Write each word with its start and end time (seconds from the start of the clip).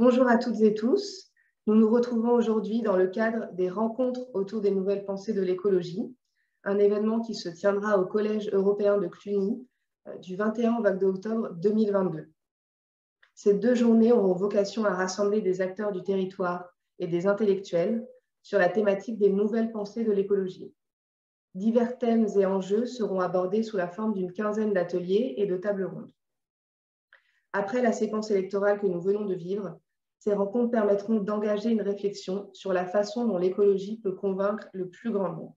Bonjour 0.00 0.28
à 0.28 0.38
toutes 0.38 0.62
et 0.62 0.72
tous. 0.72 1.30
Nous 1.66 1.74
nous 1.74 1.90
retrouvons 1.90 2.32
aujourd'hui 2.32 2.80
dans 2.80 2.96
le 2.96 3.08
cadre 3.08 3.52
des 3.52 3.68
rencontres 3.68 4.30
autour 4.32 4.62
des 4.62 4.70
nouvelles 4.70 5.04
pensées 5.04 5.34
de 5.34 5.42
l'écologie, 5.42 6.16
un 6.64 6.78
événement 6.78 7.20
qui 7.20 7.34
se 7.34 7.50
tiendra 7.50 7.98
au 7.98 8.06
Collège 8.06 8.48
européen 8.54 8.96
de 8.96 9.08
Cluny 9.08 9.62
euh, 10.08 10.16
du 10.16 10.36
21 10.36 10.78
au 10.78 10.82
22 10.82 11.06
octobre 11.06 11.50
2022. 11.52 12.30
Ces 13.34 13.52
deux 13.52 13.74
journées 13.74 14.10
auront 14.10 14.32
vocation 14.32 14.86
à 14.86 14.94
rassembler 14.94 15.42
des 15.42 15.60
acteurs 15.60 15.92
du 15.92 16.02
territoire 16.02 16.74
et 16.98 17.06
des 17.06 17.26
intellectuels 17.26 18.08
sur 18.40 18.58
la 18.58 18.70
thématique 18.70 19.18
des 19.18 19.28
nouvelles 19.28 19.70
pensées 19.70 20.04
de 20.04 20.12
l'écologie. 20.12 20.72
Divers 21.54 21.98
thèmes 21.98 22.26
et 22.38 22.46
enjeux 22.46 22.86
seront 22.86 23.20
abordés 23.20 23.62
sous 23.62 23.76
la 23.76 23.88
forme 23.88 24.14
d'une 24.14 24.32
quinzaine 24.32 24.72
d'ateliers 24.72 25.34
et 25.36 25.44
de 25.44 25.58
tables 25.58 25.84
rondes. 25.84 26.10
Après 27.52 27.82
la 27.82 27.92
séquence 27.92 28.30
électorale 28.30 28.80
que 28.80 28.86
nous 28.86 29.02
venons 29.02 29.26
de 29.26 29.34
vivre, 29.34 29.78
ces 30.20 30.34
rencontres 30.34 30.70
permettront 30.70 31.18
d'engager 31.18 31.70
une 31.70 31.80
réflexion 31.80 32.50
sur 32.52 32.74
la 32.74 32.84
façon 32.84 33.26
dont 33.26 33.38
l'écologie 33.38 33.98
peut 34.00 34.12
convaincre 34.14 34.68
le 34.74 34.88
plus 34.88 35.10
grand 35.10 35.32
nombre. 35.32 35.56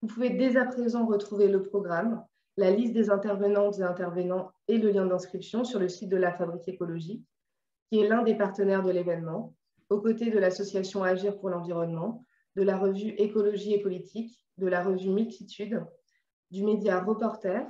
Vous 0.00 0.08
pouvez 0.08 0.30
dès 0.30 0.56
à 0.56 0.64
présent 0.64 1.06
retrouver 1.06 1.46
le 1.46 1.62
programme, 1.62 2.24
la 2.56 2.70
liste 2.70 2.94
des 2.94 3.10
intervenantes 3.10 3.78
et 3.78 3.82
intervenants 3.82 4.50
et 4.66 4.78
le 4.78 4.90
lien 4.90 5.04
d'inscription 5.04 5.62
sur 5.62 5.78
le 5.78 5.90
site 5.90 6.08
de 6.08 6.16
la 6.16 6.32
Fabrique 6.32 6.66
écologique, 6.68 7.26
qui 7.90 8.00
est 8.00 8.08
l'un 8.08 8.22
des 8.22 8.34
partenaires 8.34 8.82
de 8.82 8.90
l'événement, 8.90 9.54
aux 9.90 10.00
côtés 10.00 10.30
de 10.30 10.38
l'association 10.38 11.02
Agir 11.02 11.38
pour 11.38 11.50
l'environnement, 11.50 12.24
de 12.56 12.62
la 12.62 12.78
revue 12.78 13.10
Écologie 13.18 13.74
et 13.74 13.82
politique, 13.82 14.42
de 14.56 14.66
la 14.66 14.82
revue 14.82 15.10
Multitude, 15.10 15.84
du 16.50 16.64
média 16.64 16.98
Reporter, 17.00 17.66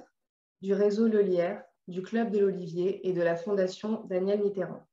du 0.62 0.72
réseau 0.72 1.08
Le 1.08 1.22
Lierre, 1.22 1.64
du 1.88 2.02
Club 2.02 2.30
de 2.30 2.38
l'Olivier 2.38 3.08
et 3.08 3.12
de 3.12 3.22
la 3.22 3.34
Fondation 3.34 4.04
Daniel 4.04 4.42
Mitterrand. 4.42 4.86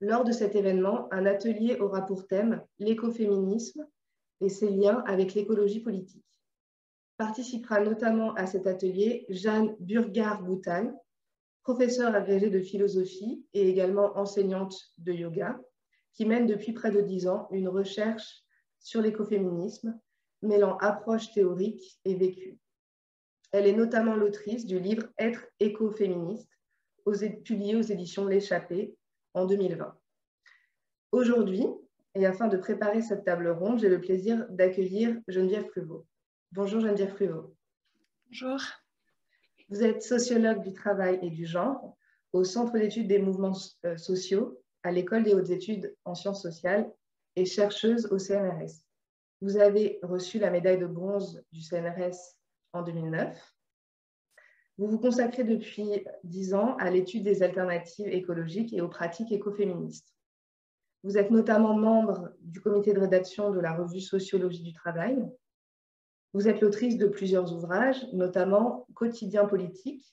Lors 0.00 0.22
de 0.24 0.30
cet 0.30 0.54
événement, 0.54 1.12
un 1.12 1.26
atelier 1.26 1.76
aura 1.80 2.06
pour 2.06 2.26
thème 2.28 2.62
l'écoféminisme 2.78 3.84
et 4.40 4.48
ses 4.48 4.70
liens 4.70 5.02
avec 5.06 5.34
l'écologie 5.34 5.80
politique. 5.80 6.24
Participera 7.16 7.80
notamment 7.80 8.32
à 8.34 8.46
cet 8.46 8.68
atelier 8.68 9.26
Jeanne 9.28 9.74
Burgard-Boutal, 9.80 10.94
professeure 11.64 12.14
agrégée 12.14 12.48
de 12.48 12.60
philosophie 12.60 13.44
et 13.54 13.68
également 13.68 14.16
enseignante 14.16 14.76
de 14.98 15.12
yoga, 15.12 15.60
qui 16.14 16.24
mène 16.26 16.46
depuis 16.46 16.72
près 16.72 16.92
de 16.92 17.00
dix 17.00 17.26
ans 17.26 17.48
une 17.50 17.68
recherche 17.68 18.44
sur 18.78 19.02
l'écoféminisme, 19.02 19.98
mêlant 20.42 20.76
approche 20.78 21.32
théorique 21.32 21.98
et 22.04 22.14
vécue. 22.14 22.58
Elle 23.50 23.66
est 23.66 23.76
notamment 23.76 24.14
l'autrice 24.14 24.64
du 24.64 24.78
livre 24.78 25.08
Être 25.18 25.44
écoféministe, 25.58 26.50
publié 27.44 27.74
aux 27.74 27.82
éditions 27.82 28.26
L'échappée 28.26 28.94
en 29.38 29.46
2020. 29.46 29.94
Aujourd'hui, 31.12 31.64
et 32.14 32.26
afin 32.26 32.48
de 32.48 32.56
préparer 32.56 33.02
cette 33.02 33.24
table 33.24 33.48
ronde, 33.48 33.78
j'ai 33.78 33.88
le 33.88 34.00
plaisir 34.00 34.46
d'accueillir 34.50 35.16
Geneviève 35.28 35.66
Pruvot. 35.66 36.06
Bonjour 36.52 36.80
Geneviève 36.80 37.14
Pruvot. 37.14 37.54
Bonjour. 38.26 38.60
Vous 39.68 39.84
êtes 39.84 40.02
sociologue 40.02 40.62
du 40.62 40.72
travail 40.72 41.20
et 41.22 41.30
du 41.30 41.46
genre 41.46 41.96
au 42.32 42.42
Centre 42.42 42.78
d'études 42.78 43.06
des 43.06 43.20
mouvements 43.20 43.56
euh, 43.84 43.96
sociaux 43.96 44.60
à 44.82 44.90
l'École 44.90 45.22
des 45.22 45.34
hautes 45.34 45.50
études 45.50 45.94
en 46.04 46.14
sciences 46.14 46.42
sociales 46.42 46.90
et 47.36 47.44
chercheuse 47.44 48.06
au 48.10 48.18
CNRS. 48.18 48.82
Vous 49.40 49.56
avez 49.56 50.00
reçu 50.02 50.38
la 50.38 50.50
médaille 50.50 50.78
de 50.78 50.86
bronze 50.86 51.42
du 51.52 51.62
CNRS 51.62 52.36
en 52.72 52.82
2009. 52.82 53.38
Vous 54.78 54.86
vous 54.86 54.98
consacrez 54.98 55.42
depuis 55.42 56.04
dix 56.22 56.54
ans 56.54 56.76
à 56.76 56.88
l'étude 56.88 57.24
des 57.24 57.42
alternatives 57.42 58.06
écologiques 58.06 58.72
et 58.72 58.80
aux 58.80 58.88
pratiques 58.88 59.32
écoféministes. 59.32 60.14
Vous 61.02 61.18
êtes 61.18 61.32
notamment 61.32 61.74
membre 61.74 62.30
du 62.40 62.60
comité 62.60 62.92
de 62.92 63.00
rédaction 63.00 63.50
de 63.50 63.58
la 63.58 63.74
revue 63.74 64.00
Sociologie 64.00 64.62
du 64.62 64.72
travail. 64.72 65.18
Vous 66.32 66.46
êtes 66.46 66.60
l'autrice 66.60 66.96
de 66.96 67.08
plusieurs 67.08 67.52
ouvrages, 67.52 68.06
notamment 68.12 68.86
Quotidien 68.94 69.46
politique, 69.46 70.04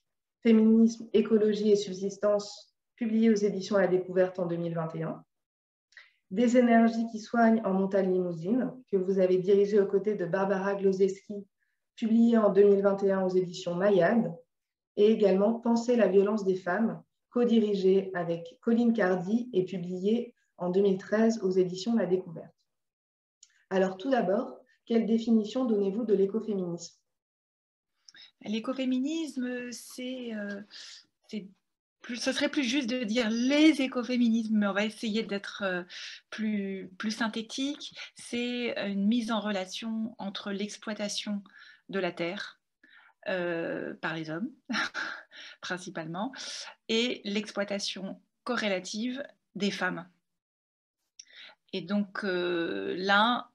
Féminisme, 0.42 1.10
écologie 1.14 1.72
et 1.72 1.76
subsistance, 1.76 2.76
publié 2.96 3.30
aux 3.30 3.36
éditions 3.36 3.78
La 3.78 3.88
Découverte 3.88 4.40
en 4.40 4.48
2021. 4.48 5.24
Des 6.32 6.58
énergies 6.58 7.06
qui 7.12 7.20
soignent 7.20 7.62
en 7.66 7.74
montagne 7.74 8.12
limousine, 8.12 8.72
que 8.92 8.98
vous 8.98 9.20
avez 9.20 9.38
dirigé 9.38 9.80
aux 9.80 9.88
côtés 9.88 10.16
de 10.16 10.26
Barbara 10.26 10.74
Glozeski 10.76 11.46
publié 11.96 12.38
en 12.38 12.52
2021 12.52 13.24
aux 13.24 13.30
éditions 13.30 13.76
Mayad, 13.76 14.36
et 14.98 15.12
également 15.12 15.54
Penser 15.54 15.96
la 15.96 16.08
violence 16.08 16.44
des 16.44 16.56
femmes, 16.56 17.02
co-dirigé 17.30 18.12
avec 18.14 18.58
Colline 18.62 18.94
Cardi 18.94 19.50
et 19.54 19.66
publié 19.66 20.34
en 20.58 20.70
2013 20.70 21.40
aux 21.44 21.52
éditions 21.52 21.96
La 21.96 22.06
Découverte. 22.06 22.54
Alors 23.70 23.98
tout 23.98 24.10
d'abord, 24.10 24.58
quelle 24.86 25.06
définition 25.06 25.66
donnez-vous 25.66 26.06
de 26.06 26.14
l'écoféminisme? 26.14 26.96
L'écoféminisme, 28.42 29.72
c'est, 29.72 30.34
euh, 30.34 30.62
ce 31.28 32.32
serait 32.32 32.50
plus 32.50 32.64
juste 32.64 32.90
de 32.90 33.04
dire 33.04 33.30
les 33.30 33.82
écoféminismes, 33.82 34.58
mais 34.58 34.68
on 34.68 34.74
va 34.74 34.86
essayer 34.86 35.24
d'être 35.24 35.64
euh, 35.66 35.84
plus, 36.30 36.92
plus 36.98 37.12
synthétique. 37.12 37.98
C'est 38.16 38.76
une 38.88 39.08
mise 39.08 39.32
en 39.32 39.40
relation 39.40 40.16
entre 40.20 40.52
l'exploitation 40.52 41.42
de 41.90 42.00
la 42.00 42.12
terre 42.12 42.60
par 43.26 44.14
les 44.14 44.30
hommes, 44.30 44.50
principalement, 45.62 46.32
et 46.90 47.22
l'exploitation 47.24 48.20
corrélative 48.44 49.24
des 49.56 49.72
femmes. 49.72 50.08
Et 51.74 51.82
donc 51.82 52.24
euh, 52.24 52.96
l'un 52.98 53.48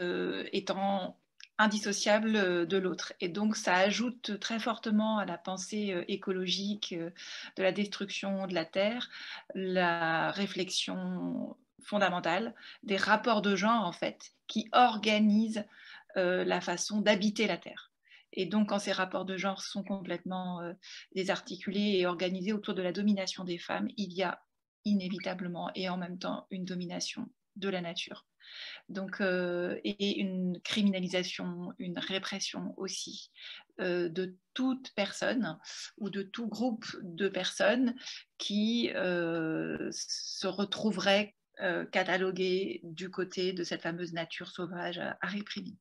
euh, 0.00 0.44
étant 0.52 1.18
indissociable 1.58 2.66
de 2.68 2.76
l'autre. 2.76 3.14
Et 3.20 3.28
donc 3.28 3.56
ça 3.56 3.74
ajoute 3.74 4.38
très 4.38 4.58
fortement 4.58 5.18
à 5.18 5.24
la 5.24 5.38
pensée 5.38 6.04
écologique 6.06 6.94
de 6.94 7.62
la 7.62 7.72
destruction 7.72 8.46
de 8.46 8.54
la 8.54 8.66
Terre, 8.66 9.08
la 9.54 10.30
réflexion 10.32 11.56
fondamentale 11.86 12.54
des 12.82 12.96
rapports 12.96 13.42
de 13.42 13.56
genre, 13.56 13.86
en 13.86 13.92
fait, 13.92 14.32
qui 14.46 14.68
organisent 14.72 15.64
euh, 16.16 16.44
la 16.44 16.60
façon 16.60 17.00
d'habiter 17.00 17.46
la 17.46 17.56
Terre. 17.56 17.90
Et 18.32 18.46
donc, 18.46 18.68
quand 18.68 18.78
ces 18.78 18.92
rapports 18.92 19.24
de 19.24 19.36
genre 19.36 19.62
sont 19.62 19.82
complètement 19.82 20.60
euh, 20.60 20.72
désarticulés 21.14 21.96
et 21.98 22.06
organisés 22.06 22.52
autour 22.52 22.74
de 22.74 22.82
la 22.82 22.92
domination 22.92 23.44
des 23.44 23.58
femmes, 23.58 23.88
il 23.96 24.12
y 24.12 24.22
a 24.22 24.40
inévitablement 24.84 25.70
et 25.74 25.88
en 25.88 25.96
même 25.96 26.18
temps 26.18 26.46
une 26.50 26.64
domination 26.64 27.28
de 27.56 27.68
la 27.68 27.80
nature. 27.80 28.26
Donc, 28.88 29.20
euh, 29.20 29.80
et 29.82 30.20
une 30.20 30.60
criminalisation, 30.62 31.72
une 31.78 31.98
répression 31.98 32.74
aussi 32.76 33.30
de 33.78 34.38
toute 34.54 34.94
personne 34.94 35.58
ou 35.98 36.08
de 36.08 36.22
tout 36.22 36.48
groupe 36.48 36.86
de 37.02 37.28
personnes 37.28 37.94
qui 38.38 38.88
se 38.94 40.46
retrouveraient 40.46 41.35
euh, 41.62 41.84
du 42.82 43.10
côté 43.10 43.52
de 43.52 43.64
cette 43.64 43.82
fameuse 43.82 44.12
nature 44.12 44.48
sauvage 44.48 44.98
à, 44.98 45.16
réprimer. 45.22 45.76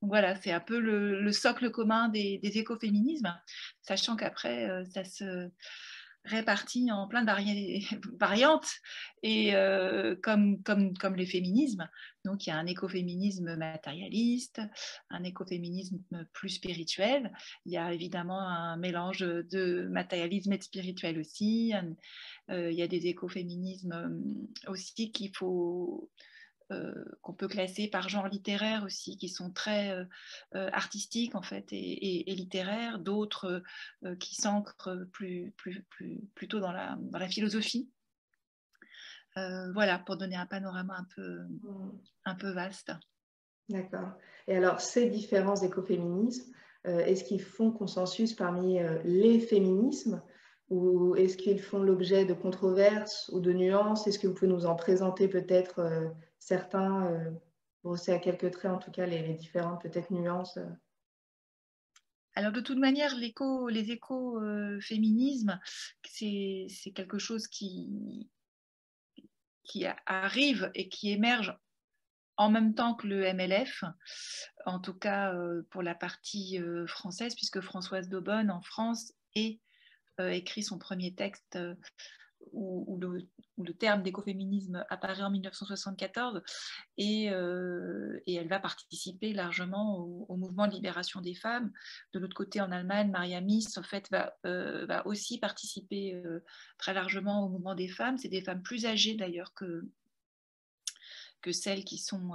Donc 0.00 0.10
voilà, 0.10 0.36
c'est 0.36 0.52
un 0.52 0.60
peu 0.60 0.78
le, 0.78 1.32
socle 1.32 1.70
commun 1.70 2.08
des, 2.08 2.40
écoféminismes, 2.42 3.34
sachant 3.82 4.16
qu'après, 4.16 4.68
euh, 4.70 4.84
ça 4.86 5.04
se 5.04 5.50
répartit 6.28 6.90
en 6.92 7.08
plein 7.08 7.22
de 7.22 7.28
variantes, 8.18 8.70
et 9.22 9.54
euh, 9.54 10.14
comme, 10.22 10.62
comme, 10.62 10.96
comme 10.96 11.16
les 11.16 11.26
féminismes. 11.26 11.88
Donc 12.24 12.46
il 12.46 12.50
y 12.50 12.52
a 12.52 12.56
un 12.56 12.66
écoféminisme 12.66 13.56
matérialiste, 13.56 14.60
un 15.10 15.24
écoféminisme 15.24 15.98
plus 16.32 16.50
spirituel. 16.50 17.32
Il 17.64 17.72
y 17.72 17.78
a 17.78 17.92
évidemment 17.92 18.40
un 18.40 18.76
mélange 18.76 19.20
de 19.20 19.88
matérialisme 19.90 20.52
et 20.52 20.58
de 20.58 20.62
spirituel 20.62 21.18
aussi. 21.18 21.72
Euh, 22.50 22.70
il 22.70 22.78
y 22.78 22.82
a 22.82 22.88
des 22.88 23.06
écoféminismes 23.06 23.92
euh, 23.92 24.70
aussi 24.70 25.10
qu'il 25.12 25.34
faut 25.34 26.10
qu'on 27.22 27.32
peut 27.32 27.48
classer 27.48 27.88
par 27.88 28.08
genre 28.08 28.28
littéraire 28.28 28.84
aussi, 28.84 29.16
qui 29.16 29.28
sont 29.28 29.50
très 29.50 30.06
artistiques 30.52 31.34
en 31.34 31.42
fait 31.42 31.66
et, 31.72 32.24
littéraires, 32.34 32.98
d'autres 32.98 33.62
qui 34.20 34.34
s'ancrent 34.34 35.06
plus, 35.12 35.52
plus, 35.56 35.82
plus, 35.90 36.20
plutôt 36.34 36.60
dans 36.60 36.72
la, 36.72 36.96
dans 37.00 37.18
la 37.18 37.28
philosophie. 37.28 37.90
voilà, 39.36 39.98
pour 39.98 40.16
donner 40.16 40.36
un 40.36 40.46
panorama 40.46 40.96
un 40.98 41.06
peu, 41.14 41.40
un 42.24 42.34
peu 42.34 42.50
vaste. 42.50 42.92
D'accord. 43.68 44.12
Et 44.46 44.56
alors, 44.56 44.80
ces 44.80 45.10
différents 45.10 45.56
écoféminismes, 45.56 46.52
est-ce 46.84 47.24
qu'ils 47.24 47.42
font 47.42 47.70
consensus 47.70 48.34
parmi 48.34 48.78
les 49.04 49.40
féminismes 49.40 50.22
ou 50.70 51.16
est-ce 51.16 51.36
qu'ils 51.36 51.60
font 51.60 51.82
l'objet 51.82 52.24
de 52.24 52.34
controverses 52.34 53.30
ou 53.32 53.40
de 53.40 53.52
nuances? 53.52 54.06
Est-ce 54.06 54.18
que 54.18 54.26
vous 54.26 54.34
pouvez 54.34 54.50
nous 54.50 54.66
en 54.66 54.74
présenter 54.74 55.28
peut-être 55.28 55.78
euh, 55.78 56.08
certains, 56.48 57.06
euh, 57.06 57.30
brosser 57.84 58.12
à 58.12 58.18
quelques 58.18 58.50
traits 58.50 58.72
en 58.72 58.78
tout 58.78 58.90
cas 58.90 59.06
les, 59.06 59.34
différentes 59.34 59.82
peut-être 59.82 60.10
nuances 60.10 60.56
euh? 60.56 60.66
alors 62.34 62.52
de 62.52 62.60
toute 62.60 62.78
manière, 62.78 63.16
les 63.16 63.90
écoféminismes, 63.90 65.58
c'est, 66.04 66.66
c'est 66.68 66.92
quelque 66.92 67.18
chose 67.18 67.48
qui, 67.48 68.30
arrive 70.06 70.70
et 70.74 70.88
qui 70.88 71.10
émerge 71.10 71.58
en 72.36 72.48
même 72.48 72.74
temps 72.74 72.94
que 72.94 73.08
le 73.08 73.32
MLF, 73.34 73.82
en 74.66 74.78
tout 74.78 74.94
cas 74.94 75.34
pour 75.70 75.82
la 75.82 75.96
partie 75.96 76.60
française, 76.86 77.34
puisque 77.34 77.60
Françoise 77.60 78.08
Daubonne 78.08 78.52
en 78.52 78.62
France 78.62 79.12
ait 79.34 79.58
écrit 80.20 80.62
son 80.62 80.78
premier 80.78 81.16
texte 81.16 81.58
où, 82.52 82.98
le, 83.00 83.74
terme 83.74 84.02
d'écoféminisme 84.02 84.84
apparaît 84.88 85.22
en 85.22 85.30
1974 85.30 86.42
et, 86.96 87.30
euh, 87.30 88.20
et, 88.26 88.34
elle 88.34 88.48
va 88.48 88.58
participer 88.58 89.32
largement 89.32 89.98
au, 89.98 90.36
mouvement 90.36 90.66
de 90.66 90.72
libération 90.72 91.20
des 91.20 91.34
femmes. 91.34 91.72
De 92.12 92.18
l'autre 92.18 92.36
côté, 92.36 92.60
en 92.60 92.70
Allemagne, 92.72 93.10
Maria 93.10 93.40
Mies 93.40 93.66
en 93.76 93.82
fait, 93.82 94.08
va, 94.10 94.36
euh, 94.46 94.86
aussi 95.04 95.38
participer 95.38 96.14
euh, 96.14 96.44
très 96.78 96.94
largement 96.94 97.44
au 97.44 97.48
mouvement 97.48 97.74
des 97.74 97.88
femmes. 97.88 98.18
C'est 98.18 98.28
des 98.28 98.42
femmes 98.42 98.62
plus 98.62 98.86
âgées 98.86 99.14
d'ailleurs 99.14 99.54
que 99.54 99.88
celles 101.50 101.84
qui 101.84 101.96
sont 101.96 102.32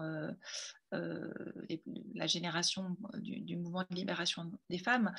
euh, 0.94 1.31
la 2.13 2.28
génération 2.28 2.95
du, 3.16 3.57
mouvement 3.57 3.86
de 3.90 3.95
libération 3.95 4.51
des 4.69 4.78
femmes. 4.78 5.13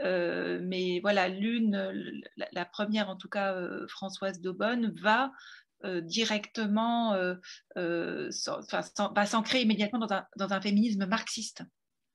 Euh, 0.00 0.60
mais 0.62 1.00
voilà, 1.00 1.28
l'une, 1.28 2.22
la, 2.52 2.64
première 2.64 3.08
en 3.08 3.16
tout 3.16 3.28
cas, 3.28 3.54
euh, 3.54 3.86
Françoise 3.88 4.40
Daubonne, 4.40 4.94
va 5.00 5.32
directement, 6.04 7.16
va 7.74 9.26
s'ancrer 9.26 9.62
immédiatement 9.62 9.98
dans 9.98 10.52
un, 10.52 10.60
féminisme 10.60 11.06
marxiste. 11.06 11.62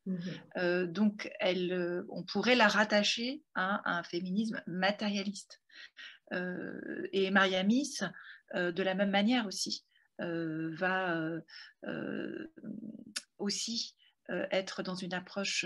Mmh 0.05 0.85
donc, 0.85 1.29
elle, 1.41 2.05
on 2.09 2.23
pourrait 2.23 2.55
la 2.55 2.69
rattacher 2.69 3.43
à 3.55 3.97
un 3.97 4.03
féminisme 4.03 4.61
matérialiste. 4.67 5.61
et 6.31 7.29
Maria 7.29 7.63
Miss, 7.63 8.05
de 8.55 8.83
la 8.83 8.95
même 8.95 9.11
manière 9.11 9.45
aussi. 9.47 9.85
Euh, 10.19 10.73
va 10.75 11.15
euh, 11.15 11.41
euh, 11.85 12.51
aussi 13.37 13.95
être 14.51 14.83
dans 14.83 14.95
une 14.95 15.13
approche 15.13 15.65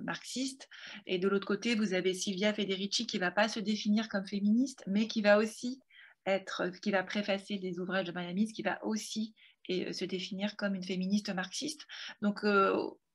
marxiste. 0.00 0.66
Et 1.04 1.18
de 1.18 1.28
l'autre 1.28 1.46
côté, 1.46 1.74
vous 1.74 1.92
avez 1.92 2.14
Silvia 2.14 2.54
Federici 2.54 3.06
qui 3.06 3.18
ne 3.18 3.20
va 3.20 3.30
pas 3.30 3.48
se 3.50 3.60
définir 3.60 4.08
comme 4.08 4.26
féministe, 4.26 4.82
mais 4.86 5.06
qui 5.06 5.20
va 5.20 5.36
aussi 5.36 5.82
être, 6.24 6.68
qui 6.80 6.90
va 6.90 7.02
préfacer 7.02 7.58
des 7.58 7.80
ouvrages 7.80 8.06
de 8.06 8.12
Miami, 8.12 8.50
qui 8.50 8.62
va 8.62 8.82
aussi 8.82 9.34
se 9.68 10.06
définir 10.06 10.56
comme 10.56 10.74
une 10.74 10.84
féministe 10.84 11.34
marxiste. 11.34 11.82
Donc, 12.22 12.44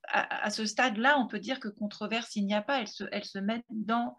à, 0.09 0.49
ce 0.51 0.63
stade-là, 0.63 1.17
on 1.17 1.25
peut 1.25 1.39
dire 1.39 1.59
que 1.59 1.69
controverse, 1.69 2.35
il 2.35 2.45
n'y 2.45 2.53
a 2.53 2.61
pas. 2.61 2.79
Elle 2.79 2.87
se, 2.87 3.05
elle 3.11 3.25
se 3.25 3.39
met 3.39 3.63
dans, 3.71 4.15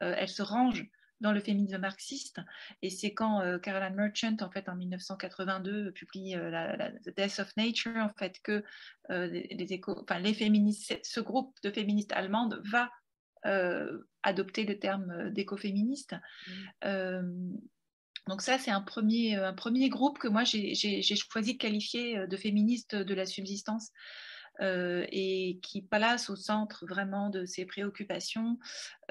elle 0.00 0.28
se 0.28 0.42
range 0.42 0.86
dans 1.20 1.32
le 1.32 1.40
féminisme 1.40 1.78
marxiste. 1.78 2.40
Et 2.82 2.90
c'est 2.90 3.12
quand 3.12 3.40
euh, 3.40 3.58
Caroline 3.58 3.94
Merchant, 3.94 4.36
en 4.40 4.50
fait, 4.50 4.68
en 4.68 4.76
1982, 4.76 5.92
publie 5.92 6.36
euh, 6.36 6.50
la, 6.50 6.90
The 7.04 7.16
Death 7.16 7.40
of 7.40 7.56
Nature, 7.56 7.96
en 7.96 8.12
fait, 8.18 8.40
que 8.42 8.64
euh, 9.10 9.26
les, 9.26 9.72
éco, 9.72 10.00
enfin, 10.02 10.18
les 10.20 10.34
féministes, 10.34 10.98
ce 11.02 11.20
groupe 11.20 11.56
de 11.62 11.70
féministes 11.70 12.12
allemandes 12.12 12.62
va 12.70 12.90
adopter 14.24 14.64
le 14.64 14.78
terme 14.78 15.30
d'écoféministe. 15.30 16.16
Mmh. 16.84 17.56
donc 18.26 18.42
ça, 18.42 18.58
c'est 18.58 18.72
un 18.72 18.82
premier, 18.82 19.36
un 19.36 19.54
premier 19.54 19.88
groupe 19.88 20.18
que 20.18 20.26
moi, 20.26 20.42
j'ai 20.42 20.74
choisi 20.74 21.54
de 21.54 21.58
qualifier 21.58 22.26
de 22.26 22.36
féministe 22.36 22.96
de 22.96 23.14
la 23.14 23.24
subsistance. 23.24 23.92
Euh, 24.60 25.06
et 25.12 25.60
qui 25.62 25.82
place 25.82 26.30
au 26.30 26.36
centre 26.36 26.84
vraiment 26.84 27.30
de 27.30 27.46
ses 27.46 27.64
préoccupations 27.64 28.58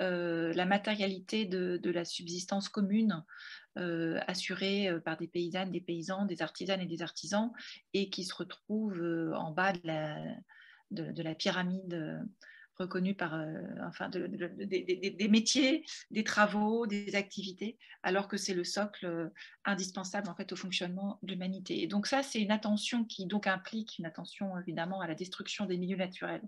euh, 0.02 0.52
la 0.54 0.66
matérialité 0.66 1.46
de, 1.46 1.80
la 1.90 2.04
subsistance 2.04 2.68
commune 2.68 3.24
euh, 3.78 4.20
assurée 4.28 4.90
par 5.06 5.16
des 5.16 5.28
paysannes, 5.28 5.72
des 5.72 5.80
paysans, 5.80 6.26
des 6.26 6.42
artisanes 6.42 6.82
et 6.82 6.86
des 6.86 7.02
artisans 7.02 7.54
et 7.94 8.10
qui 8.10 8.26
se 8.26 8.36
retrouve 8.36 9.02
en 9.36 9.52
bas 9.52 9.72
de 9.72 9.80
la, 9.86 10.18
de 10.92 11.24
la 11.24 11.34
pyramide 11.34 12.28
reconnus 12.80 13.18
par 13.18 13.36
euh, 13.36 13.62
enfin, 13.88 14.10
des 14.10 15.28
métiers, 15.30 15.86
des 16.12 16.24
travaux, 16.24 16.88
des 16.88 17.16
activités, 17.16 17.78
alors 18.04 18.28
que 18.28 18.38
c'est 18.38 18.54
le 18.54 18.64
socle 18.64 19.06
euh, 19.06 19.30
indispensable 19.66 20.30
en 20.30 20.36
fait 20.36 20.52
au 20.52 20.56
fonctionnement 20.56 21.20
de 21.24 21.32
l'humanité. 21.32 21.82
Et 21.82 21.88
donc 21.88 22.08
ça, 22.08 22.24
c'est 22.24 22.42
une 22.42 22.52
attention 22.52 23.04
qui 23.06 23.26
donc 23.26 23.48
implique 23.48 23.98
une 23.98 24.06
attention 24.06 24.58
évidemment 24.60 25.02
à 25.02 25.08
la 25.08 25.16
destruction 25.16 25.66
des 25.66 25.78
milieux 25.78 25.98
naturels 25.98 26.44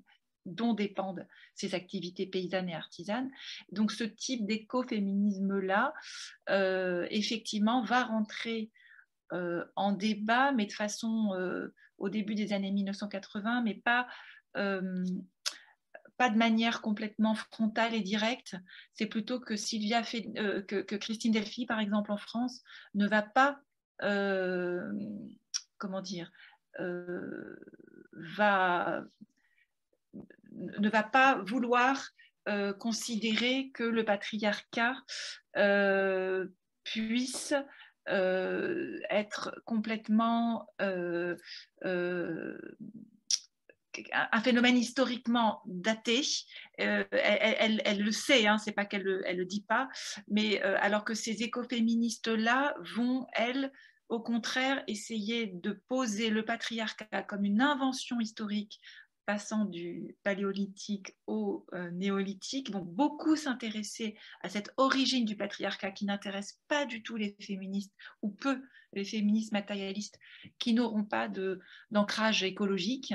dont 0.46 0.74
dépendent 0.74 1.28
ces 1.54 1.76
activités 1.76 2.26
paysannes 2.26 2.70
et 2.70 2.76
artisanes. 2.76 3.30
Donc 3.72 3.92
ce 3.92 4.04
type 4.04 4.46
d'écoféminisme-là, 4.48 5.94
euh, 6.50 7.06
effectivement, 7.12 7.84
va 7.84 8.04
rentrer 8.04 8.72
en 9.76 9.92
débat, 9.92 10.52
mais 10.54 10.66
de 10.66 10.74
façon 10.74 11.38
au 12.00 12.10
début 12.10 12.34
des 12.34 12.52
années 12.52 12.72
1980, 12.72 13.62
mais 13.62 13.76
pas 13.76 14.08
pas 16.20 16.30
de 16.30 16.38
manière 16.38 16.82
complètement 16.82 17.34
frontale 17.34 17.96
et 17.96 18.02
directe. 18.02 18.58
C'est 18.94 19.06
plutôt 19.06 19.40
que 19.40 19.56
Sylvia 19.56 20.04
fait, 20.04 20.28
euh, 20.38 20.62
que, 20.62 20.96
Christine 20.98 21.32
Delphi, 21.32 21.66
par 21.66 21.80
exemple, 21.80 22.12
en 22.12 22.18
France, 22.18 22.62
ne 22.94 23.08
va 23.08 23.22
pas, 23.22 23.62
euh, 24.04 24.92
comment 25.78 26.02
dire, 26.02 26.30
euh, 26.82 27.56
va, 28.36 29.02
ne 30.52 30.90
va 30.90 31.04
pas 31.04 31.42
vouloir 31.48 32.12
considérer 32.80 33.70
que 33.76 33.84
le 33.84 34.04
patriarcat 34.04 34.96
puisse 36.84 37.54
être 38.08 39.62
complètement 39.66 40.68
un 44.14 44.42
phénomène 44.42 44.78
historiquement 44.78 45.62
daté. 45.66 46.22
Euh, 46.80 47.04
elle, 47.12 48.02
le 48.02 48.12
sait, 48.12 48.48
hein, 48.48 48.58
c'est 48.58 48.72
pas 48.72 48.86
qu'elle 48.86 49.04
le, 49.04 49.24
le 49.32 49.46
dit 49.46 49.66
pas, 49.68 49.90
mais 50.28 50.64
euh, 50.64 50.78
alors 50.80 51.04
que 51.04 51.14
ces 51.14 51.44
écoféministes-là 51.44 52.76
vont, 52.96 53.28
elles, 53.34 53.72
au 54.10 54.20
contraire, 54.20 54.84
essayer 54.88 55.48
de 55.48 55.72
poser 55.88 56.30
le 56.30 56.44
patriarcat 56.44 57.24
comme 57.24 57.44
une 57.44 57.62
invention 57.62 58.20
historique 58.20 58.80
passant 59.30 59.66
du 59.66 60.18
paléolithique 60.24 61.16
au 61.28 61.64
euh, 61.74 61.92
néolithique, 61.92 62.72
vont 62.72 62.82
beaucoup 62.82 63.36
s'intéresser 63.36 64.18
à 64.42 64.50
cette 64.50 64.74
origine 64.78 65.24
du 65.24 65.38
patriarcat 65.38 65.92
qui 65.92 66.06
n'intéresse 66.06 66.60
pas 66.68 66.88
du 66.88 67.04
tout 67.04 67.16
les 67.16 67.38
féministes, 67.40 67.94
ou 68.24 68.32
peu 68.32 68.60
les 68.94 69.06
féministes 69.06 69.52
matérialistes, 69.52 70.18
qui 70.58 70.74
n'auront 70.74 71.04
pas 71.04 71.30
d'ancrage 71.92 72.42
écologique, 72.42 73.14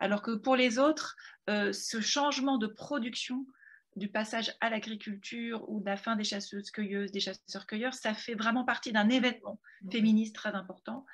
alors 0.00 0.22
que 0.22 0.32
pour 0.32 0.56
les 0.56 0.80
autres, 0.80 1.14
euh, 1.48 1.72
ce 1.72 2.00
changement 2.00 2.58
de 2.58 2.66
production 2.66 3.46
du 3.94 4.08
passage 4.08 4.52
à 4.60 4.70
l'agriculture 4.70 5.70
ou 5.70 5.78
de 5.78 5.86
la 5.86 5.96
fin 5.96 6.16
des 6.16 6.24
chasseuses-cueilleuses, 6.24 7.12
des 7.12 7.20
chasseurs-cueilleurs, 7.20 7.94
ça 7.94 8.12
fait 8.12 8.34
vraiment 8.34 8.64
partie 8.64 8.90
d'un 8.90 9.08
événement 9.08 9.60
féministe 9.88 10.34
très 10.34 10.52
important, 10.56 11.06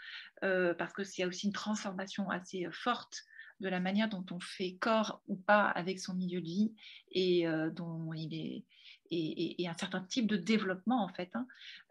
euh, 0.45 0.73
parce 0.73 0.95
que 0.95 1.05
c'est 1.05 1.27
aussi 1.27 1.49
une 1.49 1.53
transformation 1.53 2.31
assez 2.31 2.67
forte 2.73 3.27
de 3.61 3.69
la 3.69 3.81
manière 3.81 4.09
dont 4.09 4.25
on 4.31 4.41
fait 4.41 4.77
corps 4.81 5.23
ou 5.29 5.37
pas 5.37 5.69
avec 5.69 6.01
son 6.01 6.15
milieu 6.15 6.41
de 6.41 6.47
vie 6.47 6.73
et 7.13 7.47
euh, 7.47 7.71
dont 7.71 8.13
il 8.13 8.35
est 8.35 8.65
et, 9.13 9.67
un 9.69 9.75
certain 9.75 10.03
type 10.03 10.27
de 10.27 10.37
développement 10.37 11.05
en 11.05 11.09
fait. 11.09 11.31
Hein. 11.35 11.47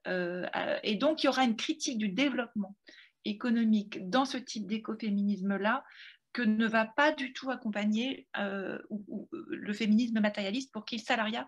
Euh, 0.07 0.47
et 0.83 0.95
donc 0.95 1.23
il 1.23 1.27
y 1.27 1.29
aura 1.29 1.43
une 1.43 1.55
critique 1.55 1.97
du 1.97 2.09
développement 2.09 2.75
économique 3.25 4.09
dans 4.09 4.25
ce 4.25 4.37
type 4.37 4.67
d'écoféminisme 4.67 5.57
là 5.57 5.83
que 6.31 6.41
ne 6.41 6.65
va 6.67 6.85
pas 6.85 7.11
du 7.11 7.33
tout 7.33 7.49
accompagner 7.49 8.27
euh, 8.37 8.79
le 9.49 9.73
féminisme 9.73 10.19
matérialiste 10.19 10.71
pour 10.71 10.85
qui 10.85 10.97
le 10.97 11.01
salariat 11.01 11.47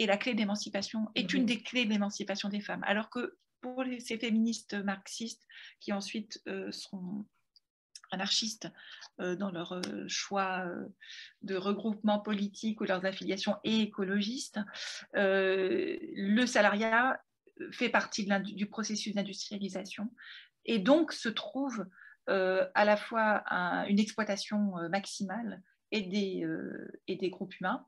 est 0.00 0.06
la 0.06 0.16
clé 0.16 0.34
d'émancipation, 0.34 1.08
est 1.14 1.32
une 1.32 1.46
des 1.46 1.62
clés 1.62 1.84
d'émancipation 1.84 2.48
des 2.48 2.60
femmes. 2.60 2.82
Alors 2.84 3.10
que 3.10 3.36
pour 3.60 3.84
ces 4.00 4.18
féministes 4.18 4.74
marxistes 4.74 5.46
qui 5.78 5.92
ensuite 5.92 6.42
seront 6.70 7.26
anarchistes 8.14 8.68
euh, 9.20 9.36
dans 9.36 9.50
leur 9.50 9.72
euh, 9.72 10.08
choix 10.08 10.64
euh, 10.66 10.86
de 11.42 11.56
regroupement 11.56 12.20
politique 12.20 12.80
ou 12.80 12.84
leurs 12.84 13.04
affiliations 13.04 13.56
et 13.64 13.80
écologistes, 13.80 14.58
le 15.12 16.46
salariat 16.46 17.20
fait 17.70 17.88
partie 17.88 18.26
du 18.40 18.66
processus 18.66 19.14
d'industrialisation. 19.14 20.10
Et 20.64 20.78
donc 20.78 21.12
se 21.12 21.28
trouve 21.28 21.86
à 22.26 22.84
la 22.84 22.96
fois 22.96 23.44
une 23.88 23.98
exploitation 23.98 24.72
maximale 24.90 25.62
et 25.90 26.00
des, 26.02 26.46
et 27.06 27.16
des 27.16 27.30
groupes 27.30 27.54
humains 27.60 27.86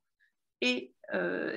et 0.61 0.95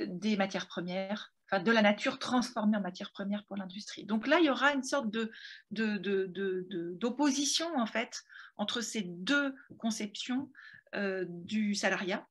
des 0.07 0.37
matières 0.37 0.67
premières 0.67 1.33
de 1.51 1.71
la 1.71 1.81
nature 1.81 2.19
transformée 2.19 2.77
en 2.77 2.81
matière 2.81 3.11
première 3.11 3.43
pour 3.45 3.57
l'industrie. 3.57 4.05
Donc 4.05 4.27
là, 4.27 4.39
il 4.39 4.45
y 4.45 4.49
aura 4.49 4.73
une 4.73 4.83
sorte 4.83 5.09
de, 5.09 5.31
d'opposition 5.71 7.67
en 7.77 7.85
fait 7.85 8.23
entre 8.57 8.81
ces 8.81 9.01
deux 9.01 9.55
conceptions 9.77 10.49
euh, 10.95 11.25
du 11.27 11.75
salariat 11.75 12.27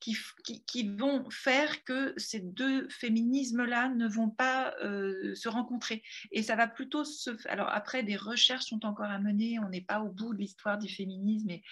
qui, 0.00 0.96
vont 0.96 1.28
faire 1.30 1.84
que 1.84 2.14
ces 2.16 2.40
deux 2.40 2.88
féminismes-là 2.88 3.88
ne 3.88 4.06
vont 4.06 4.30
pas 4.30 4.74
euh, 4.82 5.34
se 5.34 5.48
rencontrer. 5.48 6.02
Et 6.32 6.42
ça 6.42 6.56
va 6.56 6.68
plutôt 6.68 7.04
se... 7.04 7.30
Alors 7.48 7.68
après, 7.70 8.02
des 8.02 8.16
recherches 8.16 8.66
sont 8.66 8.84
encore 8.84 9.06
à 9.06 9.18
mener, 9.18 9.58
on 9.58 9.68
n'est 9.68 9.80
pas 9.80 10.00
au 10.00 10.08
bout 10.08 10.34
de 10.34 10.38
l'histoire 10.38 10.78
du 10.78 10.88
féminisme 10.88 11.50
et, 11.50 11.62